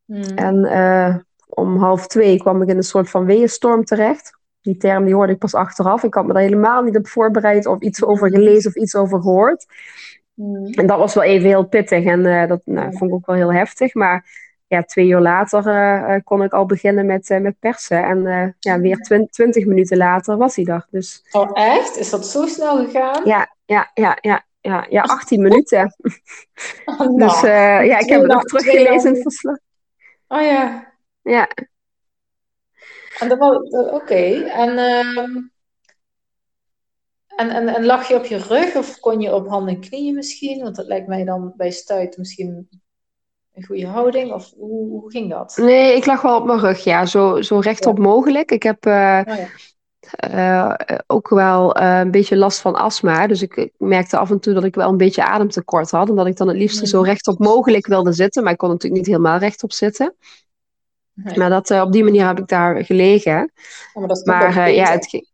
[0.05, 0.23] Hmm.
[0.35, 5.13] En om half twee kwam ik in een soort van weeënstorm terecht die term die
[5.13, 6.03] hoorde ik pas achteraf.
[6.03, 9.21] Ik had me daar helemaal niet op voorbereid of iets over gelezen of iets over
[9.21, 9.65] gehoord.
[10.33, 10.65] Hmm.
[10.65, 13.35] En dat was wel even heel pittig en uh, dat nou, vond ik ook wel
[13.35, 13.93] heel heftig.
[13.93, 18.03] Maar ja, twee uur later uh, kon ik al beginnen met, uh, met persen.
[18.03, 18.97] En ja, weer
[19.29, 20.87] twintig minuten later was hij er.
[20.89, 21.27] Dus...
[21.31, 21.97] Oh, echt?
[21.97, 23.25] Is dat zo snel gegaan?
[23.25, 24.45] Ja, ja, ja, ja.
[24.63, 25.89] Ja, ja 18 minuten.
[26.85, 27.17] Oh, nou.
[27.17, 29.57] Dus ja, ik heb het nog teruggelezen in het verslag.
[30.27, 30.93] Oh ja.
[31.21, 31.47] Ja,
[33.93, 34.43] Oké.
[34.43, 35.37] En, ehm,
[37.35, 40.15] en, en, en lag je op je rug of kon je op handen en knieën
[40.15, 40.63] misschien?
[40.63, 42.69] Want dat lijkt mij dan bij stuit misschien
[43.53, 44.33] een goede houding.
[44.33, 45.57] Of hoe, hoe ging dat?
[45.61, 47.05] Nee, ik lag wel op mijn rug, ja.
[47.05, 48.51] Zo, zo rechtop mogelijk.
[48.51, 48.85] Ik heb...
[48.85, 49.21] Uh,
[50.31, 50.73] Uh,
[51.07, 53.27] ook wel uh, een beetje last van astma.
[53.27, 56.09] Dus ik, ik, merkte af en toe dat ik wel een beetje ademtekort had.
[56.09, 58.43] En dat ik dan het liefst zo rechtop mogelijk wilde zitten.
[58.43, 60.15] Maar ik kon natuurlijk niet helemaal rechtop zitten.
[61.13, 63.31] Maar dat, uh, op die manier heb ik daar gelegen.
[63.31, 63.47] Ja,
[63.93, 65.25] maar dat is maar uh, ja, het,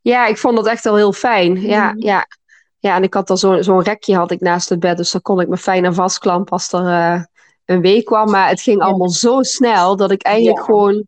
[0.00, 1.60] ja, ik vond dat echt wel heel fijn.
[1.60, 2.02] Ja, mm.
[2.02, 2.26] ja.
[2.78, 4.96] ja, en ik had dan zo'n zo'n rekje had ik naast het bed.
[4.96, 7.22] Dus daar kon ik me fijn aan vastklampen als er uh,
[7.64, 8.30] een week kwam.
[8.30, 10.64] Maar het ging allemaal zo snel dat ik eigenlijk ja.
[10.64, 11.06] gewoon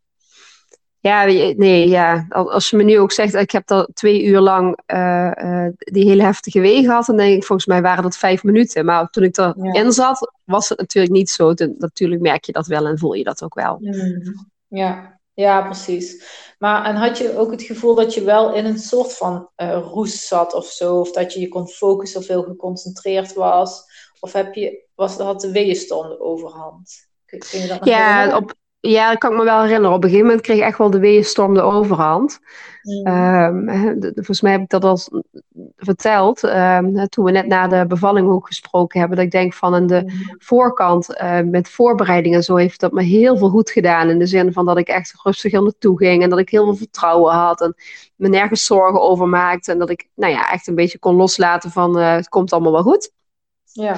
[1.03, 2.25] ja, nee, ja.
[2.29, 6.09] Als je me nu ook zegt, ik heb dat twee uur lang uh, uh, die
[6.09, 8.85] hele heftige wegen gehad, dan denk ik, volgens mij waren dat vijf minuten.
[8.85, 9.91] Maar toen ik erin ja.
[9.91, 11.53] zat, was het natuurlijk niet zo.
[11.77, 13.77] Natuurlijk merk je dat wel en voel je dat ook wel.
[13.79, 14.49] Mm.
[14.67, 16.23] Ja, ja, precies.
[16.59, 19.87] Maar en had je ook het gevoel dat je wel in een soort van uh,
[19.91, 20.99] roes zat of zo?
[20.99, 23.83] Of dat je je kon focussen of heel geconcentreerd was?
[24.19, 27.07] Of heb je, was, had de weeënstorm de overhand?
[27.25, 28.53] Kun je dat ja, op,
[28.89, 29.95] ja, dat kan ik me wel herinneren.
[29.95, 32.39] Op een gegeven moment kreeg echt wel de weeënstorm de overhand.
[32.81, 33.07] Mm.
[33.07, 33.69] Um,
[34.13, 35.09] volgens mij heb ik dat als
[35.77, 39.73] verteld, ehm, toen we net na de bevalling ook gesproken hebben, dat ik denk van
[39.73, 40.35] aan de Mhm.
[40.37, 44.09] voorkant uh, met voorbereidingen zo heeft dat me heel veel goed gedaan.
[44.09, 46.63] In de zin van dat ik echt rustig er naartoe ging en dat ik heel
[46.63, 47.75] veel vertrouwen had en
[48.15, 49.71] me nergens zorgen over maakte.
[49.71, 52.71] En dat ik nou ja, echt een beetje kon loslaten van uh, het komt allemaal
[52.71, 53.11] wel goed.
[53.71, 53.97] Ja.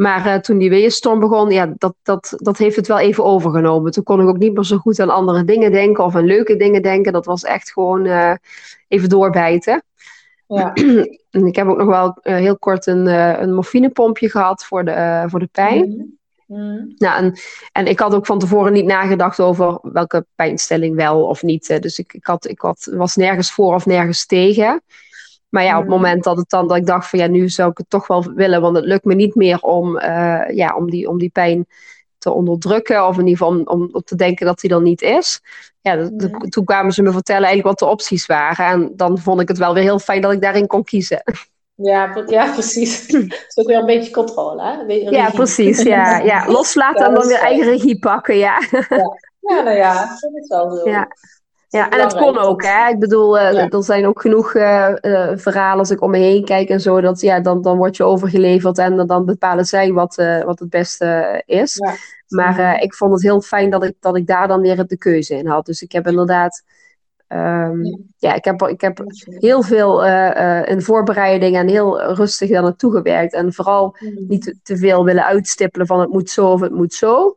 [0.00, 3.92] Maar uh, toen die weerstorm begon, ja, dat, dat, dat heeft het wel even overgenomen.
[3.92, 6.56] Toen kon ik ook niet meer zo goed aan andere dingen denken of aan leuke
[6.56, 7.12] dingen denken.
[7.12, 8.34] Dat was echt gewoon uh,
[8.88, 9.82] even doorbijten.
[10.46, 10.72] Ja.
[11.30, 13.06] en ik heb ook nog wel uh, heel kort een,
[13.42, 15.88] een morfinepompje gehad voor de, voor de pijn.
[15.88, 16.18] Mm.
[16.58, 16.94] Mm.
[16.96, 17.38] Nou, en,
[17.72, 21.82] en ik had ook van tevoren niet nagedacht over welke pijnstelling wel of niet.
[21.82, 24.82] Dus ik, ik, had, ik had, was nergens voor of nergens tegen.
[25.50, 27.70] Maar ja, op het moment dat, het dan, dat ik dacht van ja, nu zou
[27.70, 30.90] ik het toch wel willen, want het lukt me niet meer om, uh, ja, om,
[30.90, 31.66] die, om die pijn
[32.18, 33.06] te onderdrukken.
[33.06, 35.40] Of in ieder geval om, om, om te denken dat die er niet is.
[35.80, 38.66] Ja, de, toen kwamen ze me vertellen eigenlijk wat de opties waren.
[38.66, 41.22] En dan vond ik het wel weer heel fijn dat ik daarin kon kiezen.
[41.74, 43.06] Ja, ja precies.
[43.12, 44.86] Het is ook weer een beetje controle, hè?
[44.86, 45.82] Beetje ja, precies.
[45.82, 46.46] Ja, ja.
[46.52, 48.62] Loslaten ja, en dan weer eigen regie pakken, ja.
[48.70, 49.18] ja.
[49.40, 50.90] Ja, nou ja, vind het wel zo.
[50.90, 51.08] Ja.
[51.70, 52.88] Ja, en het kon ook, hè.
[52.88, 53.68] Ik bedoel, uh, ja.
[53.68, 57.00] er zijn ook genoeg uh, uh, verhalen als ik om me heen kijk en zo.
[57.00, 61.42] Dat, ja, dan, dan word je overgeleverd en dan bepalen zij wat, wat het beste
[61.46, 61.74] is.
[61.76, 61.94] Ja.
[62.28, 65.34] Maar ik vond het heel fijn dat ik, dat ik daar dan weer de keuze
[65.34, 65.66] in had.
[65.66, 66.62] Dus ik heb inderdaad...
[67.28, 67.98] Um, ja.
[68.16, 70.04] ja, ik heb, ik heb heel veel
[70.64, 73.32] in voorbereiding en heel rustig daar naartoe gewerkt.
[73.32, 74.26] En vooral Mm.
[74.28, 77.34] niet te, te, veel willen uitstippelen van het moet zo of het moet zo.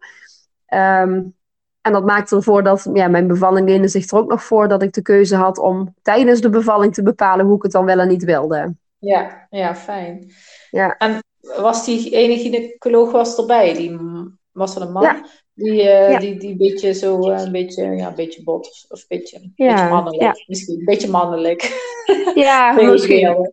[0.74, 1.36] Um,
[1.84, 4.82] en dat maakte ervoor dat ja, mijn bevalling leende zich er ook nog voor dat
[4.84, 8.00] ik de keuze had om tijdens de bevalling te bepalen hoe ik het dan wel
[8.00, 8.76] en niet wilde.
[8.98, 10.32] Ja, ja fijn.
[10.72, 10.98] Ja.
[10.98, 11.24] En
[11.58, 13.74] was die ene gynaecoloog was erbij?
[13.74, 13.98] Die,
[14.52, 15.04] was er een man?
[15.04, 15.26] Ja.
[15.54, 16.19] Die, uh, Ja.
[16.19, 19.17] die, die een beetje zo, uh, een beetje, ja, een beetje bot of, of een
[19.17, 20.22] beetje, Ja, beetje mannelijk.
[20.22, 20.34] ja.
[20.48, 21.91] Misschien een beetje mannelijk.
[22.36, 23.52] Ja, misschien.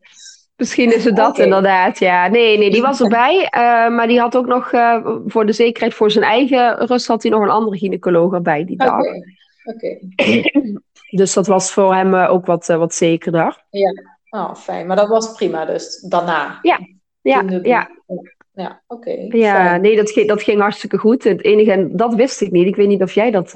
[0.61, 1.99] Misschien is het dat inderdaad.
[1.99, 3.47] Ja, nee, nee, die was erbij.
[3.51, 7.23] eh, maar die had ook nog eh, voor de zekerheid, voor zijn eigen rust, had
[7.23, 9.01] hij nog een andere gynaecoloog erbij die dag.
[9.65, 9.99] Oké.
[11.11, 13.65] Dus dat was voor hem eh, ook wat, wat zekerder.
[14.31, 14.87] Oh, fijn.
[14.87, 16.59] Maar dat was prima dus, daarna.
[16.63, 16.79] Ja,
[17.43, 17.89] de- ja.
[18.55, 19.11] Ja, oké.
[19.29, 19.81] Ja, fijn.
[19.81, 21.25] nee, dat ging, dat ging hartstikke goed.
[21.25, 22.67] Het enige, en dat wist ik niet.
[22.67, 23.53] Ik weet niet of jij dat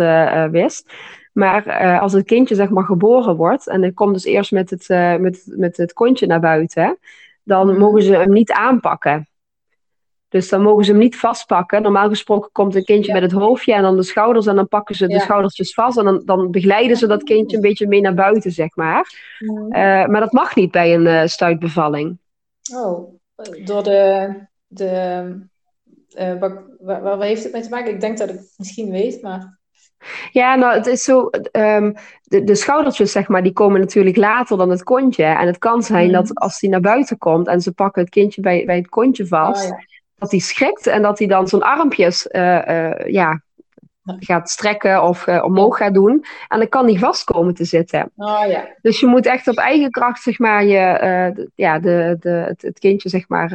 [0.51, 0.93] wist.
[1.35, 4.71] Maar eh, als het kindje zeg maar geboren wordt en het komt dus eerst met
[4.71, 6.99] het, eh, met, met het kontje naar buiten,
[7.43, 7.79] dan Mhm.
[7.79, 9.29] mogen ze hem niet aanpakken.
[10.29, 11.83] Dus dan mogen ze hem niet vastpakken.
[11.83, 13.21] Normaal gesproken komt een kindje Ja.
[13.21, 15.19] met het hoofdje en dan de schouders en dan pakken ze de Ja.
[15.21, 18.77] schoudertjes vast en dan, dan begeleiden ze dat kindje een beetje mee naar buiten, zeg
[18.77, 19.13] maar.
[19.39, 19.73] Mhm.
[19.73, 22.19] Eh, maar dat mag niet bij een eh stuitbevalling.
[22.75, 23.15] Oh,
[23.65, 24.29] door de.
[24.67, 25.49] de
[26.17, 27.93] waar, waar, waar heeft het mee te maken?
[27.93, 29.59] Ik denk dat ik het misschien weet, maar.
[30.31, 31.31] Ja, nou, het is zo.
[31.53, 35.25] ehm, de, de schoudertjes, zeg maar, die komen natuurlijk later dan het kontje.
[35.25, 36.13] En het kan zijn Mhm.
[36.13, 39.27] dat als die naar buiten komt en ze pakken het kindje bij, bij het kontje
[39.27, 39.85] vast, Oh, ja.
[40.19, 43.43] dat hij schrikt en dat hij dan zijn armpjes eh, eh, ja,
[44.19, 46.25] gaat strekken of eh, omhoog gaat doen.
[46.49, 48.11] En dan kan die vast komen te zitten.
[48.17, 48.69] Oh ja.
[48.83, 52.79] Dus je moet echt op eigen kracht, zeg maar, je, ja, de, de, het, het
[52.79, 53.49] kindje, zeg maar,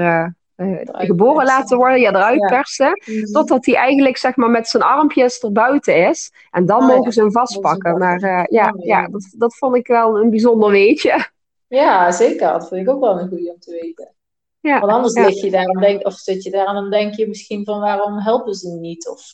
[0.85, 2.47] geboren laten worden, ja, eruit Ja.
[2.47, 3.01] persen.
[3.05, 3.23] Mhm.
[3.31, 6.31] Totdat hij eigenlijk zeg maar met zijn armpjes er buiten is.
[6.51, 7.11] En dan Oh, mogen ja.
[7.11, 7.97] ze hem Mogen vastpakken.
[7.97, 8.99] Maar eh, ja, Oh, ja.
[9.01, 11.27] ja dat, dat vond ik wel een bijzonder weetje.
[11.67, 12.47] Ja, zeker.
[12.51, 14.13] Dat vind ik ook wel een goede om te weten.
[14.59, 17.13] Ja, Want anders lig je daar en denk, of zit je daar en dan denk
[17.13, 19.07] je misschien van waarom helpen ze niet?
[19.09, 19.31] Of,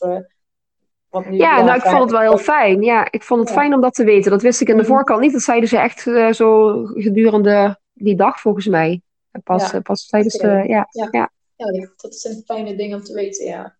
[1.10, 2.82] wat nu, ja, nou ik vond het wel heel fijn.
[2.82, 4.30] Ja, ik vond het fijn om dat te weten.
[4.30, 4.90] Dat wist ik in de Mhm.
[4.90, 5.32] voorkant niet.
[5.32, 9.00] Dat zeiden ze echt eh, zo gedurende die dag volgens mij.
[9.44, 9.72] Pas, Ja.
[9.76, 11.08] eh, pas tijdens de, ja, Ja.
[11.10, 11.30] ja.
[11.56, 13.76] Ja, dat- zijn fijne dingen om te weten, ja.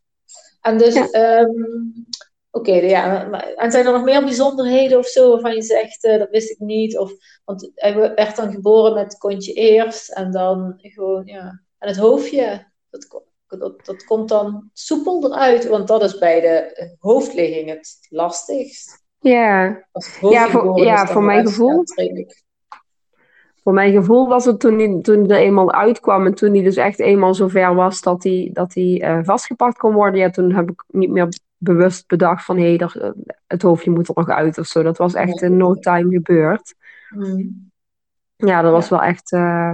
[0.61, 1.51] En dus, ehm,
[2.51, 3.31] oké, ja.
[3.55, 6.59] En zijn er nog meer bijzonderheden of zo waarvan je zegt, eh, dat wist ik
[6.59, 6.99] niet?
[6.99, 7.13] Of,
[7.45, 11.61] want hij werd dan geboren met het kontje eerst en dan gewoon, ja.
[11.79, 16.95] En het hoofdje, dat, dat, dat komt dan soepel eruit, want dat is bij de
[16.99, 19.05] hoofdligging het lastigst.
[19.21, 19.87] ja.
[19.93, 21.85] Als het hoofdje Ja, voor- ja, voor mijn gevoel.
[23.67, 26.77] Voor mijn gevoel was het toen hij, toen er eenmaal uitkwam en toen hij dus
[26.77, 30.71] echt eenmaal zover was dat hij, dat hij eh, vastgepakt kon worden, ja, toen heb
[30.71, 33.15] ik niet meer bewust bedacht van hé, hey, er-
[33.47, 34.83] het hoofdje moet er nog uit of zo.
[34.83, 36.75] Dat was echt in no time gebeurd.
[37.11, 37.43] Mhm.
[38.37, 38.97] Ja, dat was Ja.
[38.97, 39.73] wel echt, eh,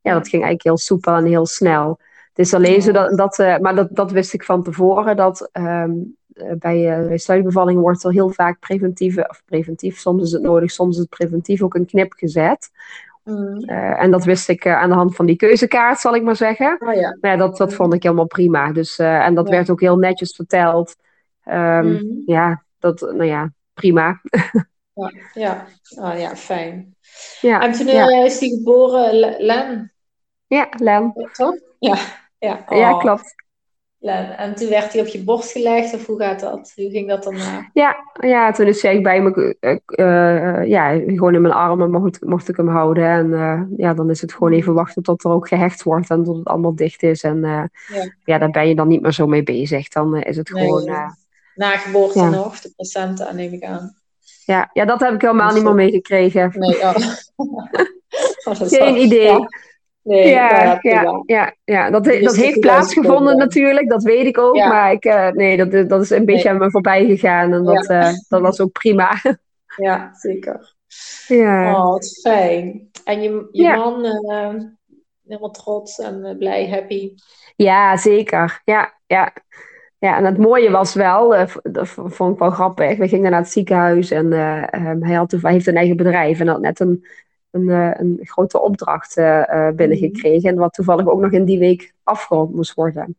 [0.00, 1.98] ja, dat ging eigenlijk heel soepel en heel snel.
[2.28, 2.80] Het is alleen Ja.
[2.80, 5.84] zo dat, dat eh, maar dat, dat wist ik van tevoren, dat eh,
[6.58, 10.70] bij, eh bij stuitbevalling wordt er heel vaak preventieve, of preventief, soms is het nodig,
[10.70, 12.70] soms is het preventief ook een knip gezet.
[13.30, 13.68] Mhm.
[13.68, 16.36] Eh, en dat wist ik eh, aan de hand van die keuzekaart, zal ik maar
[16.36, 16.76] zeggen.
[16.80, 17.36] Oh ja.
[17.36, 18.72] Dat, dat vond ik helemaal prima.
[18.72, 19.54] Dus, eh, en dat Ja.
[19.54, 20.96] werd ook heel netjes verteld.
[21.44, 22.04] Ehm, Mhm.
[22.26, 24.20] Ja, dat, nou ja, prima.
[24.94, 25.66] Ja, ja.
[25.98, 26.96] Oh, ja fijn.
[27.40, 27.88] Ja, en toen
[28.24, 29.92] is die geboren, Le- Len,
[30.46, 31.12] Ja, Len.
[31.32, 31.54] toch?
[31.78, 31.96] Ja,
[32.38, 32.64] ja.
[32.68, 33.34] Ja, Oh, klopt.
[34.00, 36.72] En toen werd hij op je borst gelegd, of hoe gaat dat?
[36.76, 37.70] Hoe ging dat daarna?
[37.72, 42.24] Ja, ja, toen is hij bij me, eh, eh, ja, gewoon in mijn armen mocht,
[42.24, 43.04] mocht ik hem houden.
[43.04, 46.24] En eh, ja, dan is het gewoon even wachten tot er ook gehecht wordt en
[46.24, 47.22] tot het allemaal dicht is.
[47.22, 47.62] En eh,
[47.96, 48.14] Ja.
[48.24, 49.88] ja, daar ben je dan niet meer zo mee bezig.
[49.88, 51.10] Dan eh, is het Nee, gewoon, eh,
[51.54, 52.28] Na geboorte Ja.
[52.30, 53.96] nog, de placenta neem ik aan.
[54.44, 56.50] ja, ja, dat heb ik helemaal niet meer eh, meegekregen.
[56.54, 56.94] Nee, oh.
[58.60, 59.22] Is Geen idee.
[59.24, 59.48] Ja.
[60.02, 61.90] Nee, Ja, ja, ja, ja.
[61.90, 64.56] Dat, Die dat heeft plaatsgevonden natuurlijk, dat weet ik ook.
[64.56, 64.68] Ja.
[64.68, 66.52] Maar ik, eh, nee, dat, dat is een beetje Nee.
[66.52, 67.52] aan me voorbij gegaan.
[67.52, 69.10] En dat, eh, dat was ook prima.
[69.76, 70.74] Ja, zeker.
[71.26, 71.74] ja.
[71.74, 72.90] Oh, wat fijn.
[73.04, 74.54] En je, je man, eh,
[75.26, 77.14] helemaal trots en eh, blij, happy.
[77.56, 78.60] Ja, zeker.
[78.64, 79.32] Ja, ja.
[79.98, 82.98] Ja, en het mooie was wel, eh, dat vond ik wel grappig.
[82.98, 86.40] We gingen naar het ziekenhuis en eh, ehm, hij, had, hij heeft een eigen bedrijf
[86.40, 87.06] en had net een,
[87.50, 90.50] een, eh, een grote opdracht eh, eh, binnengekregen.
[90.50, 93.16] En wat toevallig ook nog in die week afgerond moest worden.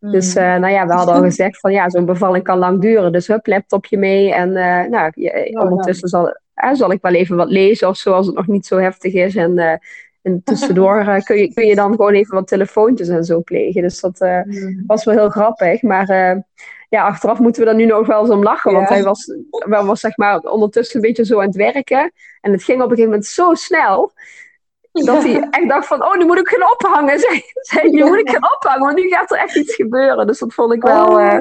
[0.00, 0.40] Dus Mm.
[0.42, 3.12] eh, nou ja, we hadden al gezegd van ja, zo'n bevalling kan lang duren.
[3.12, 4.34] Dus hup, laptopje mee.
[4.34, 4.52] En
[4.90, 6.36] nou, je- Oh, ondertussen zal,
[6.72, 9.36] zal ik wel even wat lezen of zo, als het nog niet zo heftig is.
[9.36, 9.80] En,
[10.22, 13.82] en tussendoor eh, kun, je, kun je dan gewoon even wat telefoontjes en zo plegen.
[13.82, 14.82] Dus dat eh, Mm.
[14.86, 15.82] was wel heel grappig.
[15.82, 16.36] Maar eh,
[16.88, 18.72] ja, achteraf moeten we daar nu nog wel eens om lachen.
[18.72, 22.12] Want hij was, wel was zeg maar ondertussen een beetje zo aan het werken.
[22.40, 24.12] En het ging op een gegeven moment zo snel.
[24.92, 27.18] Dat hij echt dacht van, oh, nu moet ik gaan ophangen.
[27.28, 30.26] Zei, zei nu moet ik gaan ophangen, want nu gaat er echt iets gebeuren.
[30.26, 31.38] Dus dat vond ik wel, Oh.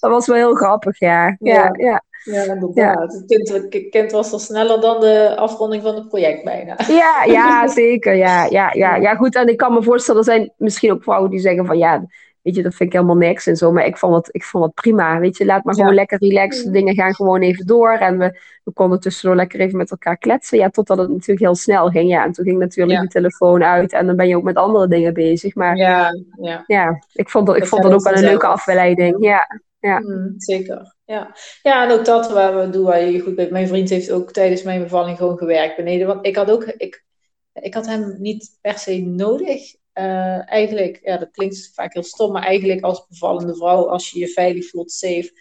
[0.00, 1.36] dat was wel heel grappig, ja.
[1.38, 2.02] Ja, Ja.
[2.24, 2.42] Ja.
[2.44, 3.12] Inderdaad.
[3.12, 6.76] Het kind, het kind was al sneller dan de afronding van het project bijna.
[6.88, 8.14] Ja, ja, zeker.
[8.14, 9.34] Ja, ja, ja, ja, goed.
[9.34, 12.04] En ik kan me voorstellen, er zijn misschien ook vrouwen die zeggen van ja,
[12.42, 13.72] weet je, dat vind ik helemaal niks en zo.
[13.72, 15.18] Maar ik vond het, ik vond het prima.
[15.18, 15.94] Weet je, laat maar gewoon Ja.
[15.96, 16.64] lekker relaxen.
[16.64, 17.92] De dingen gaan gewoon even door.
[17.92, 20.58] En we, we konden tussendoor lekker even met elkaar kletsen.
[20.58, 22.08] Ja, totdat het natuurlijk heel snel ging.
[22.10, 23.02] Ja, en toen ging natuurlijk Ja.
[23.02, 23.92] de telefoon uit.
[23.92, 25.54] En dan ben je ook met andere dingen bezig.
[25.54, 26.10] Maar ja,
[26.40, 27.02] Ja, ja.
[27.12, 29.16] ik vond dat, ik Dat vond dat ook wel een leuke afleiding.
[29.24, 30.00] Ja, Ja.
[30.00, 30.96] Mm, zeker.
[31.04, 31.36] Ja.
[31.62, 33.50] ja, en ook dat waar we doen waar je goed bent.
[33.50, 36.06] Mijn vriend heeft ook tijdens mijn bevalling gewoon gewerkt beneden.
[36.06, 37.04] Want ik had ook, ik,
[37.52, 39.74] ik had hem niet per se nodig.
[39.92, 44.18] Eh, eigenlijk, ja, dat klinkt vaak heel stom, maar eigenlijk als bevallende vrouw, als je
[44.18, 45.32] je veilig voelt, safe,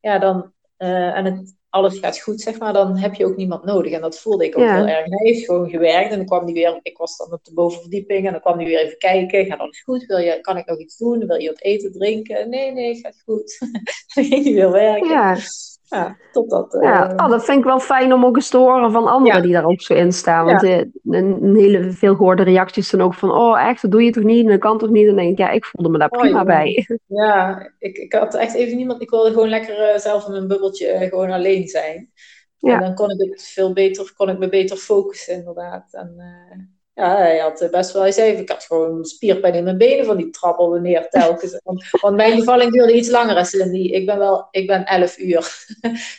[0.00, 3.64] ja, dan, eh, en het, alles gaat goed, zeg maar, dan heb je ook niemand
[3.64, 3.92] nodig.
[3.92, 4.74] En dat voelde ik ook Ja.
[4.76, 5.04] heel erg.
[5.04, 8.26] Hij heeft gewoon gewerkt en dan kwam hij weer, ik was dan op de bovenverdieping
[8.26, 10.04] en dan kwam hij weer even kijken, gaat alles goed?
[10.06, 11.26] Wil je, kan ik nog iets doen?
[11.26, 12.48] Wil je wat eten, drinken?
[12.50, 13.58] Nee, nee, gaat goed.
[14.14, 15.08] dan ging hij weer werken.
[15.08, 15.36] ja.
[15.92, 16.74] Ja, totdat...
[16.74, 19.36] eh, Ja, oh, dat vind ik wel fijn om ook eens te horen van anderen
[19.36, 19.42] Ja.
[19.42, 20.44] die daar ook zo in staan.
[20.44, 24.10] Want eh, een, hele veel gehoorde reacties dan ook van, oh echt, dat doe je
[24.10, 25.02] toch niet en dat kan toch niet?
[25.02, 26.44] En dan denk ik, ja, ik voelde me daar Oh, prima ja.
[26.44, 26.86] bij.
[27.06, 29.02] Ja, ik, ik had echt even niemand.
[29.02, 32.10] Ik wilde gewoon lekker eh, zelf in mijn bubbeltje gewoon alleen zijn.
[32.58, 32.74] Ja.
[32.74, 35.88] En dan kon ik het veel beter, kon ik me beter focussen, inderdaad.
[35.94, 36.16] En
[36.94, 40.04] ja, hij had eh, best wel, hij zei, ik had gewoon spierpijn in mijn benen
[40.04, 41.60] van die trappelde neer telkens.
[41.64, 43.78] Want, want mijn bevalling duurde iets langer als Cindy.
[43.78, 45.66] Ik ben wel, ik ben 11 uur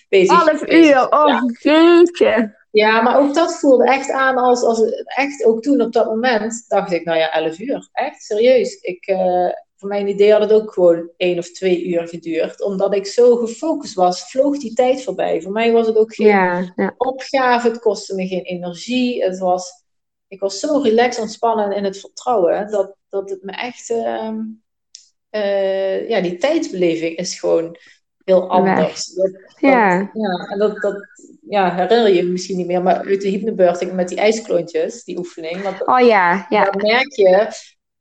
[0.10, 0.38] bezig.
[0.38, 0.90] Half bezig.
[0.90, 2.62] uur, oh jeetje.
[2.72, 6.66] Ja, maar ook dat voelde echt aan als, als echt ook toen op dat moment
[6.68, 7.90] dacht ik, nou ja, 11 uur.
[7.92, 8.76] Echt serieus.
[8.76, 12.64] Ik, eh, voor mijn idee had het ook gewoon één of twee uur geduurd.
[12.64, 15.42] Omdat ik zo gefocust was, vloog die tijd voorbij.
[15.42, 19.24] Voor mij was het ook geen Ja, ja, opgave, het kostte me geen energie.
[19.24, 19.83] Het was,
[20.34, 24.40] ik was zo relaxed, ontspannen in het vertrouwen, dat, dat het me echt, ehm,
[25.30, 27.78] eh, ja, die tijdsbeleving is gewoon
[28.24, 29.06] heel anders.
[29.08, 30.10] Dat, dat- ja.
[30.14, 30.96] ja, en dat, dat
[31.50, 35.18] ja, herinner je je misschien niet meer, maar uit de hypnobirthing met die ijsklontjes, die
[35.18, 35.62] oefening.
[35.62, 36.64] Want Oh ja, ja.
[36.70, 37.48] dan merk je,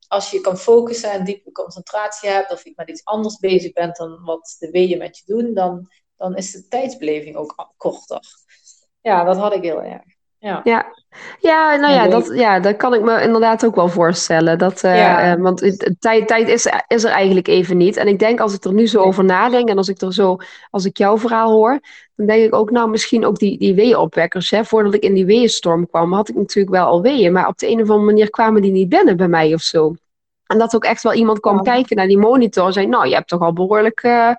[0.08, 3.96] als je kan focussen en diepe concentratie hebt, of je met iets anders bezig bent
[3.96, 8.20] dan wat de weeën met je doen, dan, dan is de tijdsbeleving ook korter.
[9.00, 10.02] Ja, dat had ik heel erg.
[10.42, 10.86] Ja, Ja,
[11.40, 14.58] ja, nou ja, dat, ja, dat kan ik me inderdaad ook wel voorstellen.
[14.58, 15.32] Dat, eh, Ja.
[15.32, 17.96] eh, want tijd, tijd is, is er eigenlijk even niet.
[17.96, 20.36] En ik denk als ik er nu zo over nadenk en als ik er zo,
[20.70, 21.80] als ik jouw verhaal hoor,
[22.16, 24.50] dan denk ik ook, nou, misschien ook die, die weeënopwekkers.
[24.50, 24.64] Hè?
[24.64, 27.66] Voordat ik in die weeënstorm kwam, had ik natuurlijk wel al weeën, maar op de
[27.68, 29.94] een of andere manier kwamen die niet binnen bij mij of zo.
[30.46, 31.62] En dat ook echt wel iemand kwam Ja.
[31.62, 34.30] kijken naar die monitor en zei, nou, je hebt toch al behoorlijk, eh,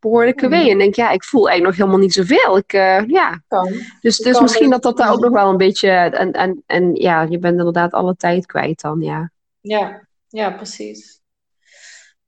[0.00, 0.50] behoorlijke Hmm.
[0.50, 0.70] weeën.
[0.70, 2.56] En denk, ja, ik voel eigenlijk nog helemaal niet zoveel.
[2.56, 3.72] Ik, eh, ja, kan.
[4.00, 5.88] dus, dus kan misschien dat dat daar ook nog wel een beetje.
[5.90, 9.30] En, en, en ja, je bent inderdaad alle tijd kwijt dan, ja.
[9.60, 11.20] Ja, ja, precies.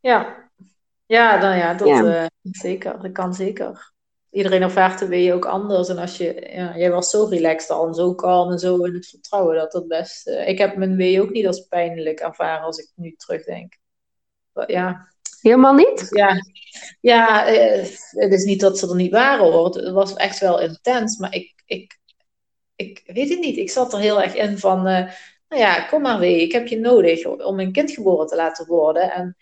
[0.00, 0.50] Ja,
[1.06, 2.04] ja, nou ja, dat Ja.
[2.22, 3.02] eh, zeker.
[3.02, 3.92] Dat kan zeker.
[4.30, 5.88] Iedereen ervaart de weeën ook anders.
[5.88, 8.94] En als je, ja, jij was zo relaxed al en zo kalm en zo in
[8.94, 10.26] het vertrouwen dat dat best.
[10.26, 13.76] eh, ik heb mijn weeën ook niet als pijnlijk ervaren als ik nu terugdenk.
[14.52, 15.08] Maar Ja,
[15.40, 16.06] Helemaal niet?
[16.10, 16.36] ja,
[17.00, 19.76] ja eh, het is niet dat ze er niet waren hoor.
[19.76, 21.16] Het was echt wel intens.
[21.16, 21.98] Maar ik, ik,
[22.76, 23.56] ik weet het niet.
[23.56, 25.10] Ik zat er heel erg in van, uh,
[25.48, 26.40] nou ja, kom maar weer.
[26.40, 29.12] Ik heb je nodig om een kind geboren te laten worden.
[29.12, 29.36] En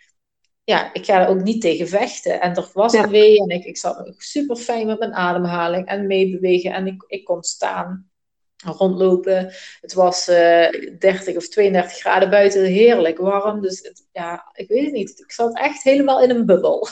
[0.65, 2.41] ja, ik ga er ook niet tegen vechten.
[2.41, 6.07] En er was een wee en ik, ik zat super fijn met mijn ademhaling en
[6.07, 6.73] meebewegen.
[6.73, 8.11] En ik, ik kon staan,
[8.65, 9.53] rondlopen.
[9.81, 13.61] Het was uh, eh, 30 of 32 graden buiten, heerlijk warm.
[13.61, 15.21] Dus het, ja, ik weet het niet.
[15.21, 16.89] Ik zat echt helemaal in een bubbel.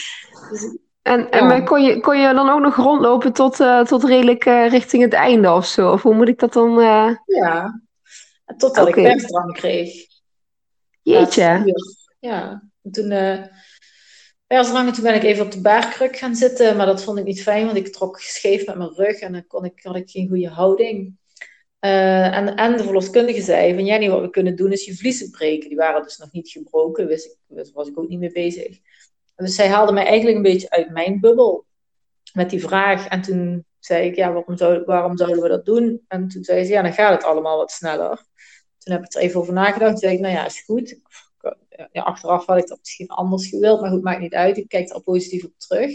[0.50, 4.44] dus, en, en kon, je, kon je dan ook nog rondlopen tot, uh, tot redelijk
[4.44, 5.92] uh, richting het einde of zo?
[5.92, 6.80] Of hoe moet ik dat dan...
[7.26, 7.80] Ja,
[8.56, 9.04] totdat okay.
[9.04, 10.06] ik persdrang kreeg.
[11.02, 11.74] Jeetje.
[12.18, 13.10] Ja, en toen
[14.48, 16.76] persdrang, toen ben ik even op de baarkruk gaan zitten.
[16.76, 19.46] Maar dat vond ik niet fijn, want ik trok scheef met mijn rug en dan
[19.46, 21.16] kon ik, had ik geen goede houding.
[21.78, 25.68] en, en de verloskundige zei van Jenny, wat we kunnen doen is je vliezen breken.
[25.68, 28.78] Die waren dus nog niet gebroken, wist ik, daar was ik ook niet mee bezig.
[29.36, 31.66] Dus zij haalde mij eigenlijk een beetje uit mijn bubbel
[32.32, 33.08] met die vraag.
[33.08, 36.04] En toen zei ik, ja, waarom, zou, waarom zouden we dat doen?
[36.08, 38.24] En toen zei ze, ja, dan gaat het allemaal wat sneller.
[38.78, 39.90] Toen heb ik er even over nagedacht.
[39.90, 41.00] Toen zei ik, nou ja, is goed.
[41.92, 44.56] Ja, achteraf had ik dat misschien anders gewild, maar goed, maakt niet uit.
[44.56, 45.90] Ik kijk er al positief op terug.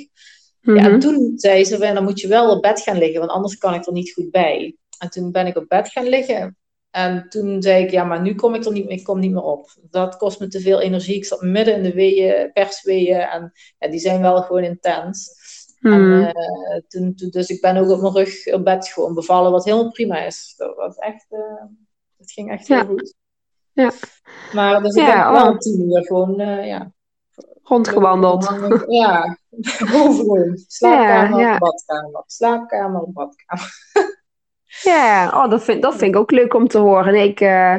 [0.59, 0.99] ja, en mhm.
[0.99, 3.85] toen zei ze, dan moet je wel op bed gaan liggen, want anders kan ik
[3.85, 4.75] er niet goed bij.
[4.97, 6.57] En toen ben ik op bed gaan liggen.
[6.91, 9.43] En toen zei ik, ja, maar nu kom ik er niet, ik kom niet meer
[9.43, 9.75] op.
[9.81, 11.15] Dat kost me te veel energie.
[11.15, 13.19] Ik zat midden in de weeën, persweeën.
[13.19, 15.41] En ja, die zijn wel gewoon intens.
[15.81, 16.23] En, hmm.
[16.23, 19.65] eh, toen, toen, dus ik ben ook op mijn rug op bed gewoon bevallen, wat
[19.65, 20.53] helemaal prima is.
[20.57, 21.63] Dat, was echt, uh,
[22.17, 23.15] het ging echt heel goed.
[23.73, 23.91] Ja.
[24.53, 25.57] Maar dus ik ja, wel oh.
[25.57, 26.91] tien uur gewoon, uh, ja.
[27.63, 28.51] Rondgewandeld.
[28.87, 29.37] Ja.
[30.67, 31.57] Slaapkamer, ja, ja.
[31.57, 32.23] badkamer.
[32.25, 33.71] Slaapkamer, badkamer.
[34.81, 37.15] Ja, oh, dat, vind, dat vind ik ook leuk om te horen.
[37.15, 37.75] Ik, uh,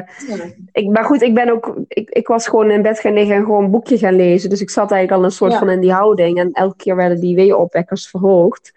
[0.71, 1.75] ik, maar goed, ik ben ook.
[1.87, 4.49] Ik, ik was gewoon in bed gaan liggen en gewoon een boekje gaan lezen.
[4.49, 6.39] Dus ik zat eigenlijk al een soort van in die houding.
[6.39, 8.73] En elke keer werden die weeopwekkers verhoogd.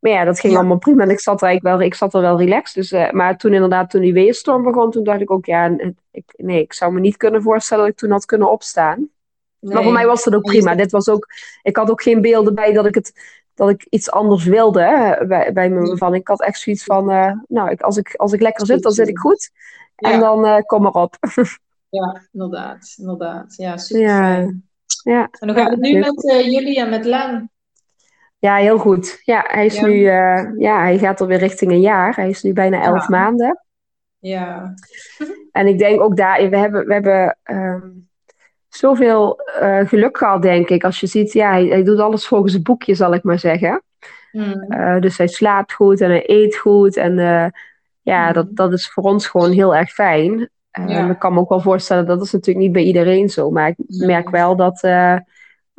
[0.00, 1.02] Maar ja, dat ging allemaal prima.
[1.02, 2.74] En ik zat er eigenlijk wel, ik zat er wel relaxed.
[2.74, 5.76] Dus, uh, maar toen inderdaad, toen die weerstorm begon, toen dacht ik ook, ja,
[6.10, 9.08] ik, nee, ik zou me niet kunnen voorstellen dat ik toen had kunnen opstaan.
[9.58, 10.74] Maar voor mij was dat ook prima.
[10.74, 11.26] Dit was ook,
[11.62, 13.12] ik had ook geen beelden bij dat ik het
[13.60, 16.20] dat ik iets anders wilde hè, bij, bij mijn bevalling.
[16.20, 18.92] Ik had echt zoiets van, uh, nou, ik, als, ik, als ik lekker zit, dan
[18.92, 19.50] zit ik goed.
[19.96, 21.16] En dan uh, kom erop.
[21.88, 22.94] ja, inderdaad.
[22.98, 23.54] inderdaad.
[23.56, 24.52] Ja, super ja.
[25.02, 25.28] Ja.
[25.30, 27.50] En hoe gaat het nu met jullie en met Len?
[28.40, 29.20] Ja, heel goed.
[29.24, 30.00] Ja, hij is nu,
[30.58, 32.14] ja, hij gaat alweer richting een jaar.
[32.14, 33.64] Hij is nu bijna elf maanden.
[34.18, 34.74] Ja.
[35.52, 38.08] en ik denk ook daar, we hebben, we hebben um,
[38.68, 40.84] zoveel uh, geluk gehad, denk ik.
[40.84, 43.82] Als je ziet, ja, hij, hij, doet alles volgens het boekje, zal ik maar zeggen.
[44.32, 44.64] Mm.
[44.68, 46.96] Uh, dus hij slaapt goed en hij eet goed.
[46.96, 47.14] En
[48.02, 48.32] ja, mm.
[48.32, 50.50] dat, dat is voor ons gewoon heel erg fijn.
[50.86, 51.10] Ja.
[51.10, 53.50] Ik kan me ook wel voorstellen, dat is natuurlijk niet bij iedereen zo.
[53.50, 54.80] Maar ik merk wel dat,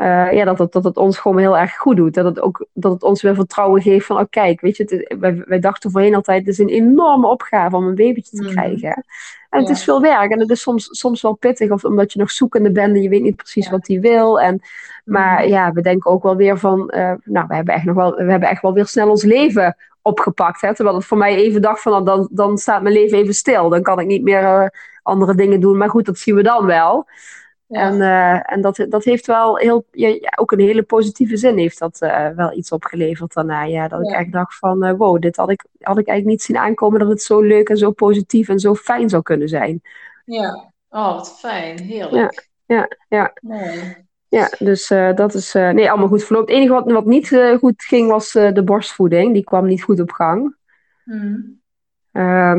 [0.01, 2.13] uh, ja, dat, het, dat het ons gewoon heel erg goed doet.
[2.13, 5.15] Dat het, ook, dat het ons weer vertrouwen geeft van, oh kijk, weet je, het,
[5.19, 8.49] wij, wij, dachten voorheen altijd, het is een enorme opgave om een babytje te mm.
[8.49, 9.03] krijgen.
[9.49, 12.19] En het is veel werk en het is soms, soms wel pittig, of omdat je
[12.19, 14.41] nog zoekende bent en je weet niet precies wat hij wil.
[14.41, 14.61] En,
[15.05, 15.49] maar mm.
[15.49, 18.31] ja, we denken ook wel weer van, uh, nou, we hebben, echt nog wel, we
[18.31, 20.61] hebben echt wel weer snel ons leven opgepakt.
[20.61, 20.75] Hè?
[20.75, 23.69] Terwijl het voor mij even dacht van, dan, dan staat mijn leven even stil.
[23.69, 24.65] Dan kan ik niet meer uh,
[25.03, 25.77] andere dingen doen.
[25.77, 27.07] Maar goed, dat zien we dan wel.
[27.71, 31.79] En, uh, en dat, dat heeft wel heel, ja, ook een hele positieve zin heeft
[31.79, 33.63] dat uh, wel iets opgeleverd daarna.
[33.63, 36.41] Ja, dat ik echt dacht van, uh, wow, dit had ik, had ik eigenlijk niet
[36.41, 39.81] zien aankomen dat het zo leuk en zo positief en zo fijn zou kunnen zijn.
[40.25, 42.49] Ja, oh, wat fijn, heerlijk.
[42.65, 43.99] Ja, ja, ja.
[44.27, 46.53] Ja, dus dat is nee, allemaal goed verlopen.
[46.53, 49.33] Het enige wat, wat niet goed ging was de borstvoeding.
[49.33, 50.55] Die kwam niet goed op gang.
[51.03, 51.59] Mm.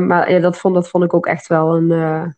[0.07, 2.35] maar ja, dat, vond, dat vond ik ook echt wel een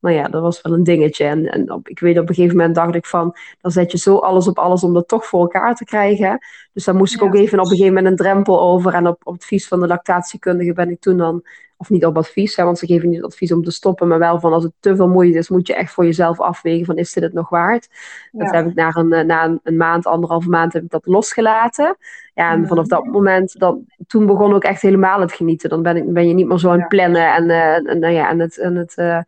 [0.00, 1.24] nou ja, dat was wel een dingetje.
[1.24, 3.98] En, en op, ik weet op een gegeven moment dacht ik van, dan zet je
[3.98, 6.38] zo alles op alles om dat toch voor elkaar te krijgen.
[6.72, 8.94] Dus dan moest ik ook even op een gegeven moment een drempel over.
[8.94, 11.42] En op, op advies van de lactatiekundige ben ik toen dan,
[11.76, 14.40] of niet op advies, hè, want ze geven niet advies om te stoppen, maar wel
[14.40, 17.12] van als het te veel moeite is, moet je echt voor jezelf afwegen van, is
[17.12, 17.88] dit het nog waard?
[18.32, 21.96] Dat heb ik na een, eh, na een, maand, anderhalve maand, heb ik dat losgelaten.
[22.34, 25.70] Ja, en vanaf dat moment, dan, toen begon ook echt helemaal het genieten.
[25.70, 28.12] Dan ben, ik, ben je niet meer zo aan het plannen en, uh, en, nou
[28.12, 28.58] ja, en het...
[28.58, 29.20] En het uh,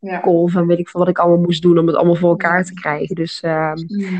[0.00, 0.20] ja.
[0.20, 2.64] golf en weet ik veel wat ik allemaal moest doen om het allemaal voor elkaar
[2.64, 3.14] te krijgen.
[3.14, 3.72] Dus, uh,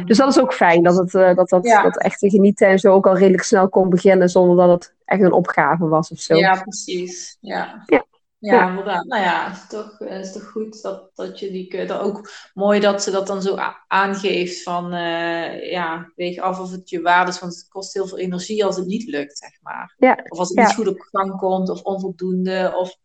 [0.05, 1.83] dus dat is ook fijn dat het, uh, dat, dat, ja.
[1.83, 5.23] dat echte genieten en zo ook al redelijk snel kon beginnen zonder dat het echt
[5.23, 6.35] een opgave was of zo.
[6.35, 7.37] Ja, precies.
[7.41, 7.83] Ja.
[7.87, 8.05] ja.
[8.41, 9.05] Ja, inderdaad.
[9.05, 11.93] Nou ja, het is toch, eh, is toch goed dat, dat je die kunt.
[11.93, 13.57] Ook mooi dat ze dat dan zo
[13.87, 18.07] aangeeft van, uh, ja, weeg af of het je waard is, want het kost heel
[18.07, 19.95] veel energie als het niet lukt, zeg maar.
[19.99, 20.19] Ja.
[20.29, 22.97] Of als het niet goed op gang komt, of onvoldoende, of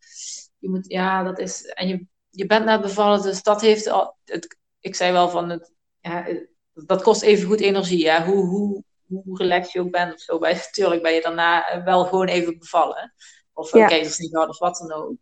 [0.58, 2.06] je moet, ja, dat is, en je
[2.36, 4.18] je bent net bevallen, dus dat heeft al.
[4.26, 5.72] Het, ik zei wel van het.
[6.02, 6.28] Ja,
[6.74, 8.04] dat kost even goed energie.
[8.04, 8.26] Ja.
[8.26, 10.40] Hoe, hoe, hoe relaxed je ook bent of zo.
[10.40, 13.14] Bij, natuurlijk ben je daarna wel gewoon even bevallen.
[13.54, 13.88] Of een ja.
[13.88, 15.16] keizersnee gehad of wat dan ook.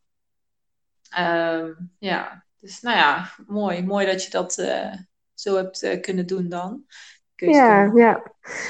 [1.20, 3.84] Um, ja, dus nou ja, mooi.
[3.84, 4.94] Mooi dat je dat uh,
[5.34, 6.86] zo hebt uh, kunnen doen dan.
[7.36, 8.24] Ja, ja.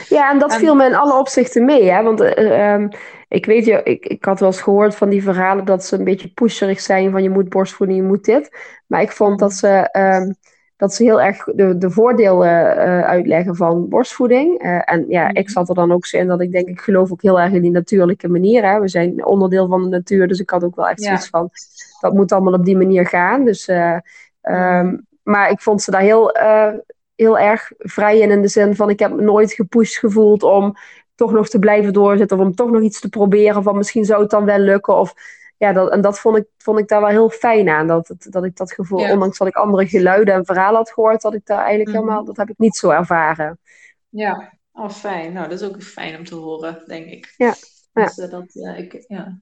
[0.10, 1.92] ja, en dat viel me in alle opzichten mee.
[1.92, 2.04] Hè?
[2.04, 2.90] Want uh, um,
[3.28, 6.04] ik weet je, ik, ik had wel eens gehoord van die verhalen dat ze een
[6.04, 8.58] beetje pusherig zijn van je moet borstvoeding, je moet dit.
[8.88, 10.36] Maar ik vond dat ze, um,
[10.78, 14.64] dat ze heel erg de, de voordelen uh, uitleggen van borstvoeding.
[14.64, 17.12] Uh, en ja, ik zat er dan ook zo in dat ik denk, ik geloof
[17.12, 18.72] ook heel erg in die natuurlijke manier.
[18.72, 18.80] Hè?
[18.80, 21.06] We zijn onderdeel van de natuur, dus ik had ook wel echt ja.
[21.06, 21.50] zoiets van,
[22.00, 23.46] dat moet allemaal op die manier gaan.
[23.46, 23.68] Dus,
[24.42, 26.32] um, maar ik vond ze daar heel
[27.24, 30.76] heel erg vrij in, in de zin van ik heb me nooit gepusht gevoeld om
[31.16, 34.22] toch nog te blijven doorzetten of om toch nog iets te proberen van misschien zou
[34.22, 35.14] het dan wel lukken of
[35.58, 37.88] ja, dat, en dat vond ik, vond ik daar wel heel fijn aan.
[37.88, 39.12] Dat, dat, dat ik dat gevoel, ja.
[39.12, 42.04] ondanks dat ik andere geluiden en verhalen had gehoord, dat ik daar eigenlijk mm -hmm.
[42.04, 43.60] helemaal, dat heb ik niet zo ervaren.
[44.10, 45.34] Ja, oh fijn.
[45.34, 47.34] Nou, dat is ook fijn om te horen, denk ik.
[47.38, 47.54] Ja.
[47.94, 49.40] Dus, uh, dat, uh, ik, ja.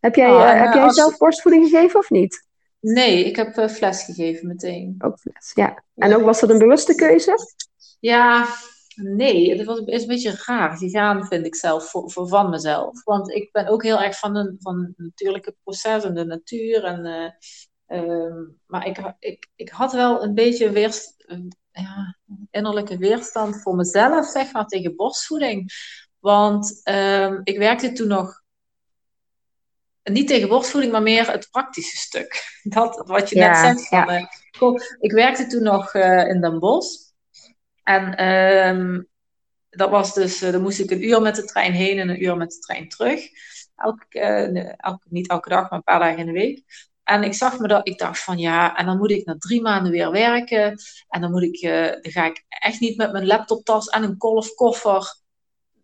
[0.00, 0.94] Heb jij, oh, en, heb jij als...
[0.94, 2.46] zelf borstvoeding gegeven of niet?
[2.82, 4.94] Nee, ik heb uh, fles gegeven meteen.
[4.98, 5.84] Ook fles, ja.
[5.94, 7.38] En ook was dat een bewuste keuze?
[8.00, 8.46] Ja,
[8.94, 9.56] nee.
[9.56, 13.04] Het was, is een beetje raar gegaan, vind ik zelf, voor, voor van mezelf.
[13.04, 16.84] Want ik ben ook heel erg van een, van natuurlijke proces en de natuur.
[16.84, 17.06] En,
[17.86, 21.38] uh, um, maar ik, ik, ik had wel een beetje weerst, uh,
[21.70, 22.16] ja,
[22.50, 25.72] innerlijke weerstand voor mezelf, zeg maar, tegen borstvoeding.
[26.18, 28.41] Want um, ik werkte toen nog
[30.02, 32.44] niet tegen borstvoeding, maar meer het praktische stuk.
[32.62, 33.88] Dat wat je ja, net zegt.
[33.88, 34.28] Van, ja.
[34.60, 37.10] uh, ik werkte toen nog uh, in Den Bosch.
[37.82, 39.08] En um,
[39.70, 42.22] dat was dus, uh, dan moest ik een uur met de trein heen en een
[42.22, 43.28] uur met de trein terug.
[43.76, 44.18] Elke,
[44.76, 46.90] elke, niet elke dag, maar een paar dagen in de week.
[47.04, 49.62] En ik zag me dat, ik dacht van ja, en dan moet ik na drie
[49.62, 50.78] maanden weer werken.
[51.08, 51.60] En dan, moet ik,
[52.02, 55.21] dan ga ik echt niet met mijn laptoptas en een golfkoffer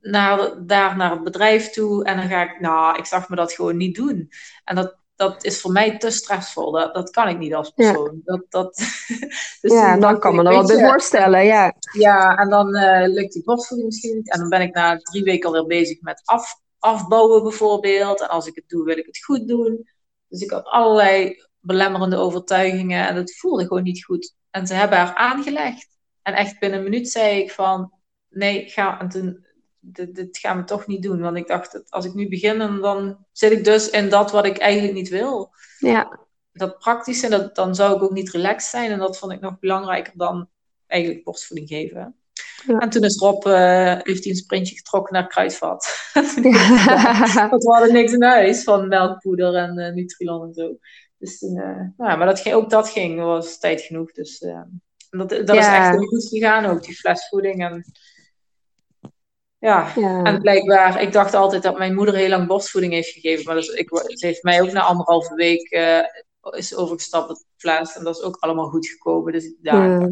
[0.01, 2.05] naar, daar naar het bedrijf toe.
[2.05, 4.31] En dan ga ik, nou, ik zag me dat gewoon niet doen.
[4.65, 6.73] En dat, dat is voor mij te stressvol.
[6.73, 8.23] Dat, dat kan ik niet als persoon.
[8.25, 8.33] Ja.
[8.37, 8.77] Dat, dat,
[9.61, 11.75] dus ja, dan kan me er wat bij voorstellen, ja.
[11.93, 14.33] Ja, en dan uh, lukt die borstvoeding misschien niet.
[14.33, 18.21] En dan ben ik na drie weken alweer bezig met af, afbouwen bijvoorbeeld.
[18.21, 19.89] En als ik het doe, wil ik het goed doen.
[20.29, 23.09] Dus ik had allerlei belemmerende overtuigingen.
[23.09, 24.35] En dat voelde gewoon niet goed.
[24.51, 25.89] En ze hebben haar aangelegd.
[26.23, 27.93] En echt binnen een minuut zei ik van...
[28.29, 29.01] Nee, ga.
[29.01, 29.47] En toen
[29.93, 31.21] dit, dit gaan we toch niet doen.
[31.21, 34.45] Want ik dacht, dat als ik nu begin, dan zit ik dus in dat wat
[34.45, 35.51] ik eigenlijk niet wil.
[35.79, 36.19] Ja.
[36.53, 38.91] Dat praktische, dat, dan zou ik ook niet relaxed zijn.
[38.91, 40.49] En dat vond ik nog belangrijker dan
[40.87, 42.17] eigenlijk borstvoeding geven.
[42.67, 42.79] Ja.
[42.79, 43.53] En toen is Rob, uh,
[44.03, 46.11] heeft hij een sprintje getrokken naar Kruidvat.
[46.43, 47.49] ja.
[47.51, 50.77] Want we hadden niks in huis van melkpoeder en uh, Nutrilon en zo.
[51.19, 54.13] Dus toen, uh, nou, maar dat, ook dat ging, was tijd genoeg.
[54.13, 54.39] Dus
[55.11, 55.59] dat, dat ja.
[55.59, 57.65] is echt heel goed gegaan ook, die flesvoeding.
[57.65, 57.85] En
[59.59, 59.93] ja.
[59.97, 60.23] ja.
[60.23, 63.69] en blijkbaar, ik dacht altijd dat mijn moeder heel lang borstvoeding heeft gegeven, maar dus
[63.69, 65.99] ik, ze heeft mij ook na anderhalve week uh,
[66.51, 69.33] is overgestapt op fles en dat is ook allemaal goed gekomen.
[69.33, 70.09] Dus ja, ja.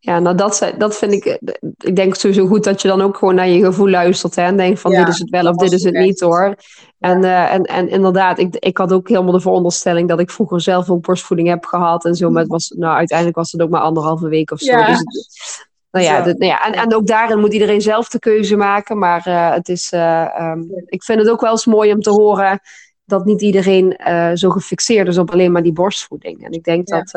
[0.00, 1.38] Ja, nou dat, dat vind ik,
[1.78, 4.56] ik denk sowieso goed dat je dan ook gewoon naar je gevoel luistert hè, en
[4.56, 6.54] denkt van ja, dit is het wel of dit is het niet hoor.
[6.98, 10.60] En, uh, en, en inderdaad, ik, ik had ook helemaal de veronderstelling dat ik vroeger
[10.60, 13.70] zelf ook borstvoeding heb gehad en zo, maar het was, nou uiteindelijk was het ook
[13.70, 14.72] maar anderhalve week of zo.
[14.72, 14.86] Ja.
[14.86, 15.67] Dus het,
[16.02, 18.98] nou ja, nou ja, en, en ook daarin moet iedereen zelf de keuze maken.
[18.98, 22.10] Maar uh, het is, uh, um, ik vind het ook wel eens mooi om te
[22.10, 22.60] horen
[23.04, 26.44] dat niet iedereen uh, zo gefixeerd is op alleen maar die borstvoeding.
[26.44, 27.02] En ik denk ja.
[27.02, 27.12] dat,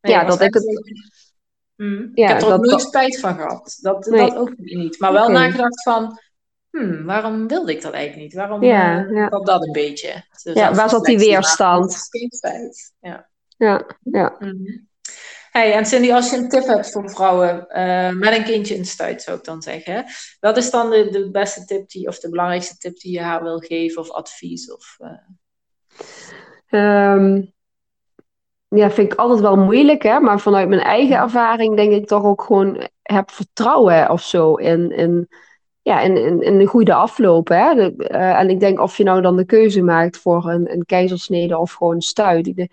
[0.00, 0.64] nee, ja, dat ik het.
[1.76, 2.10] Hmm.
[2.14, 3.78] Ja, ik heb er ook nooit spijt van gehad.
[3.80, 4.28] Dat, nee.
[4.28, 4.98] dat ook niet.
[4.98, 5.34] Maar wel okay.
[5.34, 6.18] nagedacht van,
[6.70, 8.34] hmm, waarom wilde ik dat eigenlijk niet?
[8.34, 9.28] Waarom ja, ja.
[9.28, 10.24] dat dat een beetje?
[10.42, 12.06] Dus ja, waar zat die weerstand?
[12.10, 12.92] Geen spijt.
[13.00, 13.86] Ja, ja.
[14.02, 14.36] ja.
[14.38, 14.90] Mm.
[15.52, 18.84] Hey, en Cindy, als je een tip hebt voor vrouwen uh, met een kindje in
[18.84, 20.04] stuit, zou ik dan zeggen.
[20.40, 23.42] Wat is dan de, de beste tip die, of de belangrijkste tip die je haar
[23.42, 24.72] wil geven, of advies?
[24.72, 24.98] Of,
[26.70, 27.12] uh...
[27.14, 27.52] um,
[28.68, 30.20] ja, vind ik altijd wel moeilijk, hè?
[30.20, 34.90] maar vanuit mijn eigen ervaring denk ik toch ook gewoon heb vertrouwen of zo in,
[34.90, 35.28] in,
[35.82, 37.48] ja, in, in, een goede afloop.
[37.48, 37.74] Hè?
[37.74, 40.84] De, uh, en ik denk of je nou dan de keuze maakt voor een, een
[40.84, 42.46] keizersnede of gewoon stuit.
[42.46, 42.70] Ik,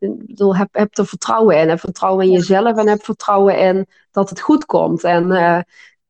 [0.00, 1.68] ik bedoel, heb, heb er vertrouwen in.
[1.68, 5.04] Heb vertrouwen in jezelf en heb vertrouwen in dat het goed komt.
[5.04, 5.60] En uh,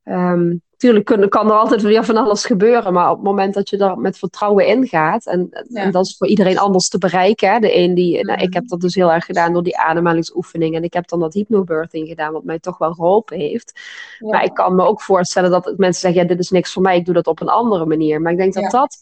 [0.05, 3.69] um, natuurlijk kan, kan er altijd weer van alles gebeuren, maar op het moment dat
[3.69, 5.83] je er met vertrouwen in gaat, en, ja.
[5.83, 7.53] en dat is voor iedereen anders te bereiken.
[7.53, 7.59] Hè?
[7.59, 10.83] De een die, nou, ik heb dat dus heel erg gedaan door die ademhalingsoefening en
[10.83, 13.81] ik heb dan dat hypnobirthing gedaan, wat mij toch wel geholpen heeft.
[14.19, 14.29] Ja.
[14.29, 16.97] Maar ik kan me ook voorstellen dat mensen zeggen, ja, dit is niks voor mij,
[16.97, 18.21] ik doe dat op een andere manier.
[18.21, 18.69] Maar ik denk dat ja.
[18.69, 18.97] dat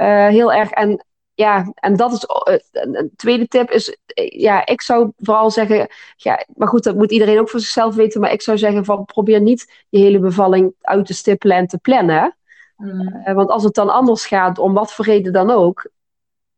[0.00, 1.04] uh, heel erg, en
[1.40, 2.24] ja, en dat is
[2.72, 7.38] een tweede tip is, ja, ik zou vooral zeggen, ja, maar goed, dat moet iedereen
[7.38, 11.06] ook voor zichzelf weten, maar ik zou zeggen van probeer niet je hele bevalling uit
[11.06, 12.34] te stippelen en te plannen.
[12.76, 13.34] Mm.
[13.34, 15.90] want als het dan anders gaat, om wat voor reden dan ook,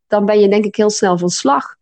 [0.07, 1.75] dan ben je denk ik heel snel van slag.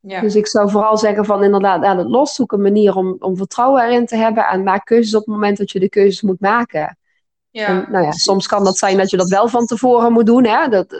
[0.00, 0.20] Ja.
[0.20, 3.36] Dus ik zou vooral zeggen van inderdaad aan het los, zoek een manier om, om
[3.36, 6.40] vertrouwen erin te hebben en maak keuzes op het moment dat je de keuzes moet
[6.40, 6.97] maken.
[7.58, 7.66] Ja.
[7.66, 10.46] En, nou ja, soms kan dat zijn dat je dat wel van tevoren moet doen.
[10.46, 10.68] Hè?
[10.68, 10.92] Dat,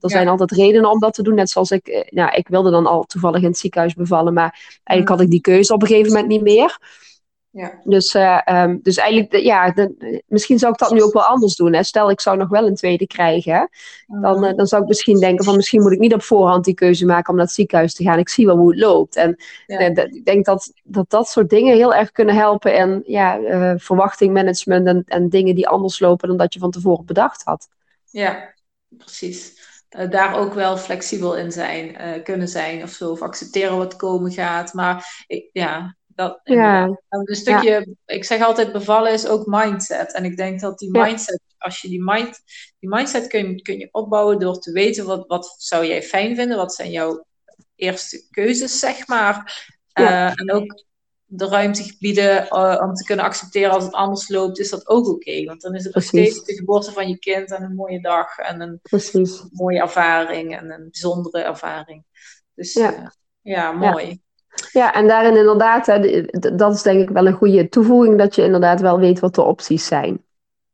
[0.00, 1.34] er zijn altijd redenen om dat te doen.
[1.34, 4.80] Net zoals ik, eh, nou, ik wilde dan al toevallig in het ziekenhuis bevallen, maar
[4.84, 6.78] eigenlijk had ik die keuze op een gegeven moment niet meer.
[7.50, 7.80] Ja.
[7.84, 11.72] Dus, uh, dus eigenlijk, ja, de, misschien zou ik dat nu ook wel anders doen.
[11.72, 11.82] Hè?
[11.82, 13.68] Stel, ik zou nog wel een tweede krijgen.
[14.06, 16.74] Dan, uh, dan zou ik misschien denken van misschien moet ik niet op voorhand die
[16.74, 18.18] keuze maken om naar het ziekenhuis te gaan.
[18.18, 19.16] Ik zie wel hoe het loopt.
[19.16, 19.36] En
[19.66, 19.78] ja.
[19.78, 22.74] ik denk dat, dat dat soort dingen heel erg kunnen helpen.
[22.74, 23.38] En ja,
[23.78, 27.68] verwachtingmanagement en, en dingen die anders lopen dan dat je van tevoren bedacht had.
[28.10, 28.54] Ja,
[28.88, 29.60] precies.
[29.88, 33.10] daar ook wel flexibel in zijn, kunnen zijn of zo.
[33.10, 34.72] Of accepteren wat komen gaat.
[34.72, 36.98] Maar ja, dat, ja.
[37.08, 40.14] een stukje, ik zeg altijd bevallen is ook mindset.
[40.14, 42.40] En ik denk dat die mindset, als je die, mind,
[42.78, 46.56] die mindset kun, kun je opbouwen door te weten wat, wat zou jij fijn vinden,
[46.56, 47.24] wat zijn jouw
[47.74, 49.66] eerste keuzes, zeg maar.
[49.94, 50.84] Uh, en ook
[51.24, 55.06] de ruimte bieden uh, om te kunnen accepteren als het anders loopt, is dat ook
[55.06, 55.44] oké.
[55.44, 58.38] Want dan is het nog steeds de geboorte van je kind en een mooie dag
[58.38, 59.44] en een Precies.
[59.50, 62.04] mooie ervaring en een bijzondere ervaring.
[62.54, 63.08] Dus ja, uh,
[63.40, 64.26] ja mooi.
[64.72, 66.22] Ja, en daarin inderdaad, hè,
[66.56, 69.42] dat is denk ik wel een goede toevoeging, dat je inderdaad wel weet wat de
[69.42, 70.24] opties zijn.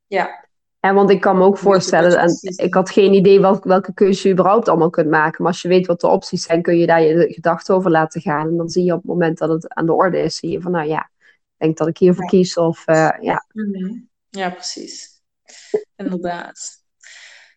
[0.06, 0.44] Ja.
[0.80, 4.28] En want ik kan me ook voorstellen, en ik had geen idee welke, welke keuze
[4.28, 6.86] je überhaupt allemaal kunt maken, maar als je weet wat de opties zijn, kun je
[6.86, 8.48] daar je gedachten over laten gaan.
[8.48, 10.60] En dan zie je op het moment dat het aan de orde is, zie je
[10.60, 12.56] van, nou ja, ik denk dat ik hiervoor kies.
[12.56, 13.46] Of, uh, ja.
[13.52, 13.94] Mhm.
[14.28, 15.22] ja, precies.
[15.96, 16.82] Inderdaad.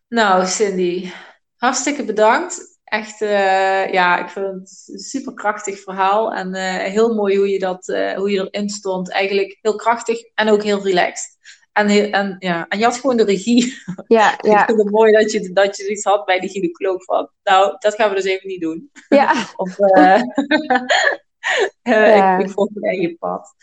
[0.07, 1.11] Nou, Cindy,
[1.55, 6.33] hartstikke bedankt echt, uh, ja, ik vind het een super krachtig verhaal.
[6.33, 9.11] En uh, heel mooi hoe je, dat, uh, hoe je erin stond.
[9.11, 11.37] Eigenlijk heel krachtig en ook heel relaxed.
[11.73, 13.73] En, en, ja, en je had gewoon de regie.
[14.07, 14.59] Ja, ja.
[14.61, 17.29] ik vind het mooi dat je, dat je iets had bij de gynaecoloog van...
[17.43, 18.91] Nou, dat gaan we dus even niet doen.
[19.09, 19.45] Ja.
[19.55, 19.77] of,
[21.83, 22.37] ja.
[22.37, 23.53] ik, ik volg mijn eigen pad.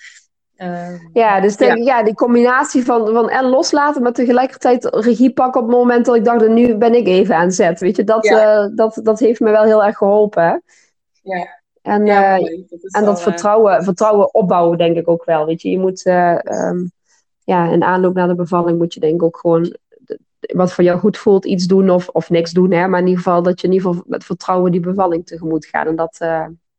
[0.57, 2.03] Ehm, ja, dus ja.
[2.03, 6.25] die combinatie van, van en loslaten, maar tegelijkertijd regie pakken op het moment dat ik
[6.25, 7.81] dacht, nu ben ik even aan zet.
[7.81, 10.63] Weet je, dat, uh, dat, dat heeft me wel heel erg geholpen.
[11.23, 11.63] Ja.
[11.83, 12.39] En, uh,
[12.69, 15.47] dat en dat eh, vertrouwen, vertrouwen opbouwen, denk ik ook wel.
[15.47, 16.91] Weet je, je moet um,
[17.45, 19.77] ja, in aanloop naar de bevalling moet je denk ik ook gewoon
[20.39, 22.73] wat voor jou goed voelt, iets doen of, of niks doen.
[22.73, 22.89] Hè?
[22.89, 25.87] Maar in ieder geval dat je in ieder geval met vertrouwen die bevalling tegemoet gaat.
[25.87, 26.19] En dat,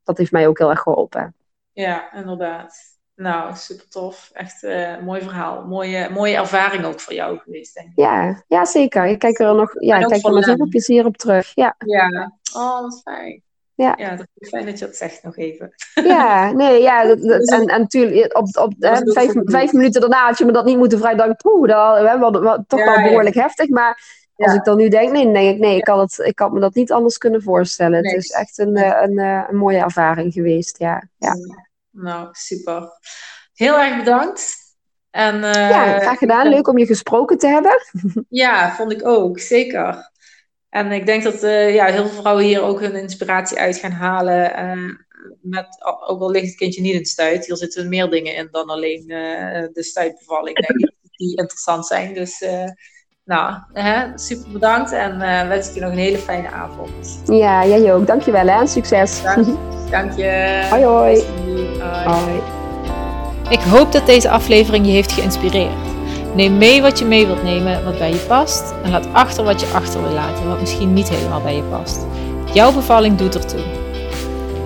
[0.03, 1.35] dat heeft mij ook heel erg geholpen.
[1.71, 2.94] Ja, inderdaad.
[3.15, 4.29] Nou, super tof.
[4.33, 5.65] Echt uh, mooi verhaal.
[5.65, 7.93] Mooie, mooie ervaring ook voor jou geweest, denk ik.
[7.95, 9.05] Ja, ja zeker.
[9.05, 11.51] Ik kijk er nog ja, kijk er met heel veel plezier op terug.
[11.53, 12.31] Ja, ja.
[12.53, 13.43] oh, wat fijn.
[13.75, 13.93] Ja.
[13.97, 15.73] ja, dat is fijn dat je dat zegt nog even.
[15.93, 20.37] Ja, nee, ja, dat, en, en natuurlijk, op, op hè, vijf, vijf minuten daarna had
[20.37, 23.69] je me dat niet moeten dacht ik, poeh, dat was toch wel behoorlijk heftig.
[23.69, 26.39] Maar als ik dan nu denk, nee, dan denk ik, nee, ik had, het, ik
[26.39, 28.05] had me dat niet anders kunnen voorstellen.
[28.05, 31.03] Het is echt een, een, een, eh, een, mooie ervaring geweest, ja.
[31.17, 31.33] ja.
[31.95, 32.89] Nou, super.
[33.53, 34.55] Heel erg bedankt.
[35.09, 36.49] En, uh, ja, graag gedaan.
[36.49, 37.81] Leuk om je gesproken te hebben.
[38.29, 39.39] ja, vond ik ook.
[39.39, 40.11] Zeker.
[40.69, 43.91] En ik denk dat uh, ja, heel veel vrouwen hier ook hun inspiratie uit gaan
[43.91, 44.59] halen.
[44.59, 44.93] Uh,
[45.41, 45.67] met,
[46.05, 47.45] ook al ligt het kindje niet in het stuit.
[47.45, 50.67] Hier zitten meer dingen in dan alleen de stuitbevalling.
[50.67, 52.13] Denk ik, die interessant zijn.
[52.13, 52.43] Dus
[53.25, 55.17] nou, hè, super bedankt en
[55.47, 57.21] wens ik je nog een hele fijne avond.
[57.25, 58.07] Ja, jij ook.
[58.07, 58.67] Dankjewel hè.
[58.67, 59.21] Succes.
[59.21, 59.47] Dank,
[59.91, 60.65] dank je.
[60.69, 61.23] Hoi hoi.
[62.05, 62.41] Hoi.
[63.49, 65.93] Ik hoop dat deze aflevering je heeft geïnspireerd.
[66.35, 68.73] Neem mee wat je mee wilt nemen, wat bij je past.
[68.83, 72.05] En laat achter wat je achter wil laten, wat misschien niet helemaal bij je past.
[72.53, 73.63] Jouw bevalling doet ertoe.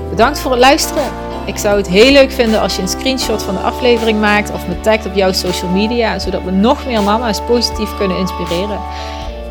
[0.10, 1.04] Bedankt voor het luisteren.
[1.50, 4.68] Ik zou het heel leuk vinden als je een screenshot van de aflevering maakt of
[4.68, 8.80] me tagt op jouw social media, zodat we nog meer mama's positief kunnen inspireren.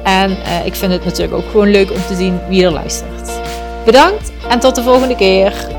[0.02, 3.30] En eh, ik vind het natuurlijk ook gewoon leuk om te zien wie er luistert.
[3.84, 5.77] Bedankt en tot de volgende keer.